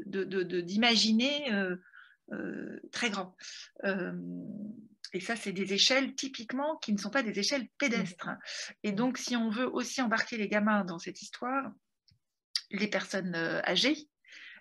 d'imaginer 0.05 1.49
très 2.91 3.09
grand. 3.09 3.35
Et 5.13 5.19
ça, 5.19 5.35
c'est 5.35 5.51
des 5.51 5.73
échelles 5.73 6.15
typiquement 6.15 6.77
qui 6.77 6.93
ne 6.93 6.97
sont 6.97 7.09
pas 7.09 7.23
des 7.23 7.39
échelles 7.39 7.67
pédestres. 7.77 8.29
Et 8.83 8.91
donc, 8.91 9.17
si 9.17 9.35
on 9.35 9.49
veut 9.49 9.67
aussi 9.67 10.01
embarquer 10.01 10.37
les 10.37 10.47
gamins 10.47 10.83
dans 10.85 10.99
cette 10.99 11.21
histoire, 11.21 11.71
les 12.71 12.87
personnes 12.87 13.35
euh, 13.35 13.61
âgées, 13.65 14.07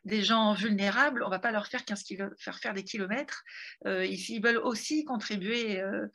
des 0.09 0.23
gens 0.23 0.55
vulnérables, 0.55 1.23
on 1.23 1.27
ne 1.27 1.31
va 1.31 1.39
pas 1.39 1.53
leur 1.53 1.67
faire, 1.67 1.85
15 1.85 2.05
faire 2.39 2.59
faire 2.59 2.75
des 2.75 2.83
kilomètres. 2.83 3.45
Euh, 3.87 4.05
ils 4.05 4.41
veulent 4.41 4.59
aussi 4.59 5.05
contribuer 5.05 5.81
euh, 5.81 6.07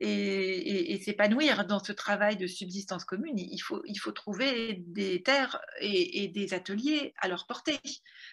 et, 0.00 0.98
s'épanouir 1.04 1.66
dans 1.66 1.82
ce 1.82 1.92
travail 1.92 2.36
de 2.36 2.46
subsistance 2.46 3.04
commune. 3.04 3.38
Il 3.38 3.58
faut, 3.58 3.82
il 3.86 3.96
faut 3.96 4.12
trouver 4.12 4.82
des 4.86 5.22
terres 5.22 5.60
et, 5.80 6.28
des 6.28 6.54
ateliers 6.54 7.12
à 7.18 7.28
leur 7.28 7.46
portée 7.46 7.80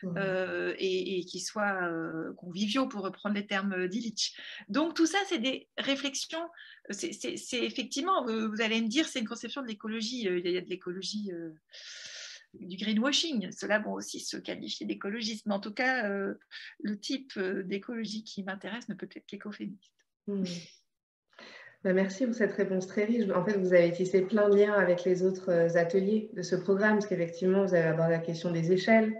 mmh. 0.03 0.17
euh, 0.17 0.73
et, 0.77 1.25
qui 1.25 1.39
soient 1.39 1.89
conviviaux, 2.37 2.87
pour 2.87 3.01
reprendre 3.01 3.35
les 3.35 3.47
termes 3.47 3.87
d'Illich. 3.87 4.37
Donc 4.69 4.93
tout 4.93 5.07
ça, 5.07 5.17
c'est 5.27 5.39
des 5.39 5.67
réflexions. 5.77 6.47
C'est 6.91 7.19
effectivement, 7.53 8.23
vous, 8.25 8.61
allez 8.61 8.81
me 8.81 8.87
dire, 8.87 9.07
c'est 9.07 9.19
une 9.19 9.27
conception 9.27 9.61
de 9.61 9.67
l'écologie. 9.67 10.21
Il 10.21 10.49
y 10.51 10.57
a 10.57 10.61
de 10.61 10.69
l'écologie 10.69 11.31
du 12.53 12.77
greenwashing. 12.77 13.51
Cela 13.51 13.79
vont 13.79 13.93
aussi 13.93 14.19
se 14.19 14.37
qualifier 14.37 14.85
d'écologistes. 14.85 15.45
Mais 15.45 15.53
en 15.53 15.59
tout 15.59 15.73
cas, 15.73 16.09
euh, 16.09 16.35
le 16.81 16.99
type 16.99 17.33
euh, 17.37 17.63
d'écologie 17.63 18.23
qui 18.23 18.43
m'intéresse 18.43 18.89
ne 18.89 18.95
peut 18.95 19.09
être 19.15 19.25
qu'écoféministe. 19.25 19.93
Hmm. 20.27 20.43
Bah, 21.83 21.93
merci 21.93 22.25
pour 22.25 22.35
cette 22.35 22.53
réponse 22.53 22.87
très 22.87 23.05
riche. 23.05 23.29
En 23.29 23.45
fait, 23.45 23.57
vous 23.57 23.73
avez 23.73 23.91
tissé 23.91 24.21
plein 24.21 24.49
de 24.49 24.55
liens 24.55 24.73
avec 24.73 25.03
les 25.03 25.23
autres 25.23 25.49
euh, 25.49 25.75
ateliers 25.75 26.29
de 26.33 26.41
ce 26.41 26.55
programme, 26.55 26.95
parce 26.95 27.07
qu'effectivement, 27.07 27.65
vous 27.65 27.73
avez 27.73 27.87
abordé 27.87 28.13
la 28.13 28.19
question 28.19 28.51
des 28.51 28.71
échelles, 28.71 29.13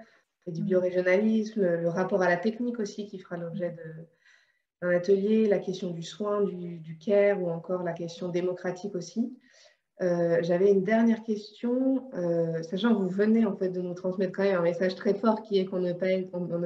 du 0.48 0.62
hmm. 0.62 0.66
biorégionalisme, 0.66 1.62
le 1.62 1.90
rapport 1.90 2.22
à 2.22 2.30
la 2.30 2.38
technique 2.38 2.80
aussi, 2.80 3.08
qui 3.08 3.20
fera 3.20 3.38
l'objet 3.38 3.76
d'un 4.82 4.90
atelier, 4.90 5.48
la 5.48 5.60
question 5.60 5.92
du 5.92 6.04
soin, 6.04 6.44
du, 6.44 6.80
du, 6.80 6.98
care, 6.98 7.42
ou 7.42 7.50
encore 7.50 7.84
la 7.84 7.94
question 7.94 8.30
démocratique 8.30 8.96
aussi. 8.96 9.38
Euh, 10.02 10.38
j'avais 10.44 10.72
une 10.72 10.84
dernière 10.84 11.24
question, 11.24 12.12
euh, 12.14 12.62
sachant 12.62 12.90
que 12.90 13.02
vous 13.02 13.10
venez 13.10 13.46
en 13.46 13.56
fait 13.56 13.70
de 13.70 13.82
nous 13.82 13.96
transmettre 13.96 14.32
quand 14.32 14.44
même 14.44 14.60
un 14.60 14.62
message 14.62 14.94
très 14.94 15.16
fort 15.16 15.42
qui 15.42 15.58
est 15.58 15.66
qu'on 15.66 15.80
ne, 15.80 15.92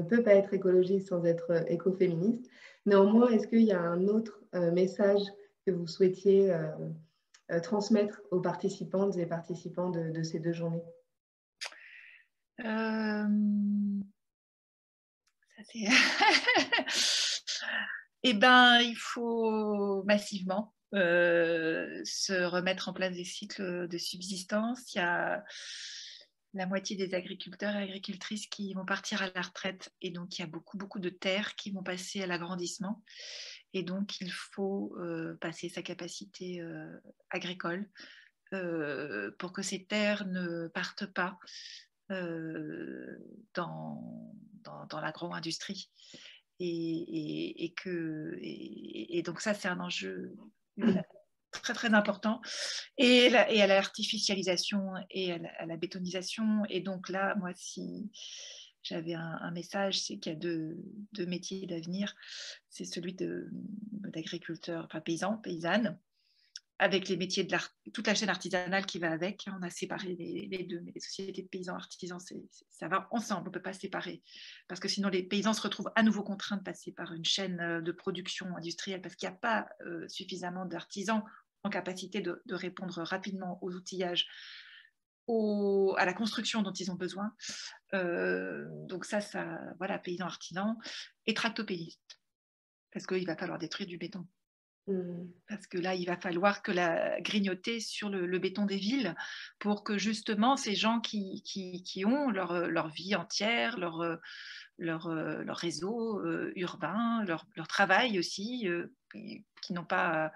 peut 0.02 0.22
pas 0.22 0.34
être 0.34 0.54
écologiste 0.54 1.08
sans 1.08 1.24
être 1.24 1.52
euh, 1.52 1.64
écoféministe. 1.68 2.50
Néanmoins, 2.86 3.30
est-ce 3.30 3.48
qu'il 3.48 3.62
y 3.62 3.72
a 3.72 3.80
un 3.80 4.08
autre 4.08 4.42
message 4.74 5.22
que 5.66 5.72
vous 5.72 5.86
souhaitiez 5.86 6.52
transmettre 7.62 8.22
aux 8.32 8.42
participantes 8.42 9.16
et 9.18 9.28
participants 9.28 9.92
de, 9.92 10.24
ces 10.24 10.40
deux 10.40 10.52
journées? 10.52 10.82
Eh 18.24 18.34
bien, 18.34 18.80
il 18.80 18.96
faut 18.96 20.04
massivement 20.04 20.74
se 20.94 22.44
remettre 22.44 22.90
en 22.90 22.94
place 22.94 23.16
des 23.16 23.26
cycles 23.26 23.88
de 23.88 23.98
subsistance. 23.98 24.94
Il 24.94 24.98
y 24.98 25.02
a 25.02 25.44
la 26.54 26.66
moitié 26.66 26.98
des 26.98 27.14
agriculteurs 27.14 27.76
et 27.76 27.84
agricultrices 27.84 28.48
qui 28.48 28.74
vont 28.74 28.86
partir 28.86 29.22
à 29.22 29.30
la 29.34 29.42
retraite. 29.42 29.94
Et 30.02 30.12
donc 30.12 30.38
il 30.38 30.42
y 30.42 30.44
a 30.44 30.48
beaucoup 30.48 30.78
beaucoup 30.78 31.00
de 31.00 31.10
terres 31.10 31.56
qui 31.56 31.72
vont 31.72 31.84
passer 31.84 32.22
à 32.22 32.28
l'agrandissement. 32.28 33.04
Et 33.74 33.84
donc 33.84 34.20
il 34.20 34.32
faut 34.32 34.94
euh, 35.00 35.38
passer 35.40 35.70
sa 35.70 35.82
capacité 35.82 36.62
euh, 36.62 36.98
agricole 37.30 37.90
pour 39.40 39.54
que 39.54 39.62
ces 39.62 39.86
terres 39.86 40.28
ne 40.28 40.68
partent 40.68 41.06
pas 41.06 41.40
dans, 42.10 44.36
dans, 44.66 45.00
l'agro-industrie. 45.00 45.90
Et, 46.60 47.64
et, 47.64 47.74
que 47.74 48.38
et 48.42 49.24
donc 49.24 49.40
ça 49.40 49.54
c'est 49.54 49.70
un 49.70 49.80
enjeu 49.80 50.36
très 51.52 51.74
très 51.74 51.94
important, 51.94 52.42
et, 52.98 53.30
et 53.50 53.62
à 53.62 53.68
l'artificialisation 53.68 54.94
et 55.10 55.34
à 55.34 55.66
la, 55.66 55.78
bétonisation. 55.78 56.64
Et 56.70 56.82
donc 56.82 57.10
là, 57.10 57.36
moi, 57.36 57.52
si 57.56 58.10
j'avais 58.84 59.14
un, 59.14 59.52
message, 59.52 60.00
c'est 60.00 60.18
qu'il 60.18 60.32
y 60.32 60.36
a 60.36 60.40
deux, 60.40 60.78
deux 61.12 61.26
métiers 61.26 61.68
d'avenir. 61.68 62.16
C'est 62.70 62.86
celui 62.86 63.16
d'agriculteur, 63.16 64.86
enfin 64.86 65.02
paysan, 65.02 65.38
paysanne, 65.38 66.00
avec 66.82 67.10
les 67.10 67.16
métiers 67.16 67.44
de 67.44 67.56
toute 67.94 68.08
la 68.08 68.16
chaîne 68.16 68.30
artisanale 68.30 68.88
qui 68.88 68.98
va 68.98 69.12
avec. 69.12 69.48
On 69.56 69.62
a 69.62 69.70
séparé 69.70 70.16
les, 70.16 70.64
deux, 70.64 70.82
mais 70.82 70.92
les 70.92 71.00
sociétés 71.00 71.44
de 71.44 71.48
paysans 71.48 71.76
artisans, 71.76 72.18
ça 72.72 72.88
va 72.88 73.08
ensemble, 73.12 73.44
on 73.44 73.50
ne 73.52 73.54
peut 73.54 73.62
pas 73.62 73.72
séparer. 73.72 74.24
Parce 74.68 74.82
que 74.82 74.88
sinon, 74.88 75.10
les 75.10 75.22
paysans 75.22 75.54
se 75.54 75.62
retrouvent 75.62 75.92
à 75.96 76.02
nouveau 76.02 76.24
contraints 76.24 76.58
de 76.58 76.64
passer 76.64 76.92
par 76.92 77.14
une 77.14 77.24
chaîne 77.24 77.60
euh, 77.60 77.82
de 77.82 77.92
production 77.92 78.48
industrielle 78.58 79.00
parce 79.00 79.16
qu'il 79.16 79.30
n'y 79.30 79.36
a 79.36 79.38
pas 79.38 79.70
euh, 79.86 80.08
suffisamment 80.08 80.66
d'artisans 80.66 81.24
en 81.64 81.70
capacité 81.70 82.20
de, 82.20 82.42
répondre 82.50 83.00
rapidement 83.04 83.60
aux 83.62 83.72
outillages, 83.74 84.28
à 85.28 86.06
la 86.06 86.14
construction 86.16 86.64
dont 86.64 86.74
ils 86.74 86.90
ont 86.90 86.96
besoin. 86.96 87.32
Euh, 87.94 88.66
donc 88.88 89.06
ça, 89.06 89.22
ça, 89.22 89.60
voilà, 89.78 90.00
paysans 90.00 90.26
artisans 90.26 90.76
et 91.28 91.36
tractopéistes, 91.36 92.20
parce 92.92 93.06
qu'il 93.06 93.28
va 93.28 93.38
falloir 93.38 93.60
détruire 93.60 93.88
du 93.88 94.00
béton. 94.00 94.28
Mmh. 94.88 95.28
Parce 95.48 95.68
que 95.68 95.78
là, 95.78 95.94
il 95.94 96.06
va 96.06 96.18
falloir 96.18 96.64
que 96.64 96.72
la 96.72 97.22
grignoter 97.22 97.80
sur 97.80 98.10
le, 98.10 98.40
béton 98.40 98.66
des 98.66 98.78
villes 98.78 99.16
pour 99.60 99.84
que 99.84 99.98
justement 99.98 100.58
ces 100.58 100.74
gens 100.74 101.00
qui, 101.00 101.44
qui, 101.44 102.04
ont 102.06 102.32
leur, 102.32 102.68
leur, 102.68 102.90
vie 102.90 103.14
entière, 103.14 103.78
leur, 103.78 104.02
leur, 104.82 105.08
leur 105.10 105.58
réseau 105.58 106.20
euh, 106.26 106.52
urbain, 106.56 107.24
leur, 107.26 107.46
travail 107.68 108.18
aussi, 108.18 108.68
euh, 108.68 108.88
qui, 109.14 109.74
n'ont 109.74 109.86
pas 109.86 110.32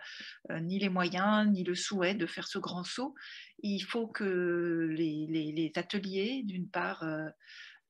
euh, 0.52 0.60
ni 0.60 0.80
les 0.80 0.90
moyens 0.90 1.50
ni 1.52 1.64
le 1.64 1.76
souhait 1.76 2.14
de 2.14 2.28
faire 2.28 2.48
ce 2.48 2.60
grand 2.60 2.84
saut, 2.84 3.16
il 3.60 3.82
faut 3.82 4.08
que 4.08 4.90
les, 4.92 5.26
les, 5.28 5.52
les 5.52 5.72
ateliers, 5.76 6.44
d'une 6.44 6.70
part, 6.70 7.04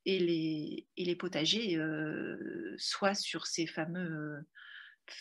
et, 0.06 0.20
les, 0.20 0.88
et 0.96 1.06
les 1.06 1.16
potagers 1.16 1.78
soient 2.78 3.16
sur 3.16 3.46
ces 3.48 3.68
fameux 3.68 4.46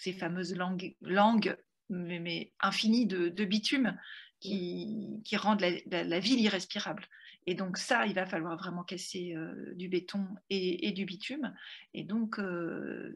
ces 0.01 0.12
fameuses 0.12 0.55
langues, 0.55 0.97
langues 1.01 1.57
mais, 1.89 2.53
infinies 2.61 3.07
de, 3.07 3.45
bitume 3.45 3.99
qui, 4.41 5.22
rendent 5.37 5.64
la, 5.87 6.20
ville 6.20 6.41
irrespirable. 6.41 7.07
Et 7.47 7.55
donc 7.55 7.76
ça, 7.76 8.07
il 8.07 8.14
va 8.14 8.26
falloir 8.26 8.57
vraiment 8.57 8.85
casser 8.85 9.35
euh, 9.37 9.74
du 9.74 9.89
béton 9.89 10.26
et, 10.49 10.93
du 10.93 11.05
bitume, 11.05 11.55
et 11.93 12.03
donc 12.03 12.39
euh, 12.39 13.14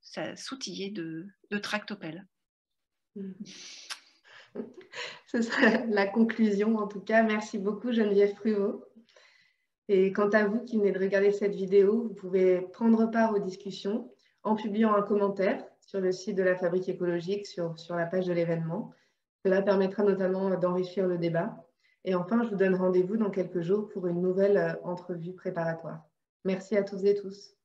ça 0.00 0.34
s'outiller 0.34 0.90
de, 0.90 1.26
de 1.50 1.58
tractopelles. 1.58 2.26
Ce 5.26 5.42
sera 5.42 5.84
la 5.86 6.06
conclusion 6.06 6.76
en 6.78 6.88
tout 6.88 7.00
cas. 7.00 7.22
Merci 7.22 7.58
beaucoup 7.58 7.92
Geneviève 7.92 8.34
Pruvot. 8.34 8.84
Et 9.88 10.12
quant 10.12 10.30
à 10.30 10.46
vous 10.46 10.64
qui 10.64 10.78
venez 10.78 10.90
de 10.90 10.98
regarder 10.98 11.30
cette 11.30 11.54
vidéo, 11.54 12.08
vous 12.08 12.14
pouvez 12.14 12.62
prendre 12.72 13.08
part 13.10 13.32
aux 13.34 13.38
discussions 13.38 14.10
en 14.42 14.56
publiant 14.56 14.94
un 14.94 15.02
commentaire 15.02 15.64
sur 15.86 16.00
le 16.00 16.12
site 16.12 16.36
de 16.36 16.42
la 16.42 16.56
Fabrique 16.56 16.88
écologique, 16.88 17.46
sur, 17.46 17.74
la 17.90 18.06
page 18.06 18.26
de 18.26 18.32
l'événement. 18.32 18.92
Cela 19.44 19.62
permettra 19.62 20.02
notamment 20.02 20.50
d'enrichir 20.56 21.06
le 21.06 21.16
débat. 21.16 21.64
Et 22.04 22.14
enfin, 22.14 22.42
je 22.42 22.50
vous 22.50 22.56
donne 22.56 22.74
rendez-vous 22.74 23.16
dans 23.16 23.30
quelques 23.30 23.62
jours 23.62 23.88
pour 23.88 24.06
une 24.06 24.20
nouvelle 24.20 24.56
euh, 24.56 24.74
entrevue 24.84 25.32
préparatoire. 25.32 26.04
Merci 26.44 26.76
à 26.76 26.82
tous 26.82 27.04
et 27.04 27.14
tous. 27.14 27.55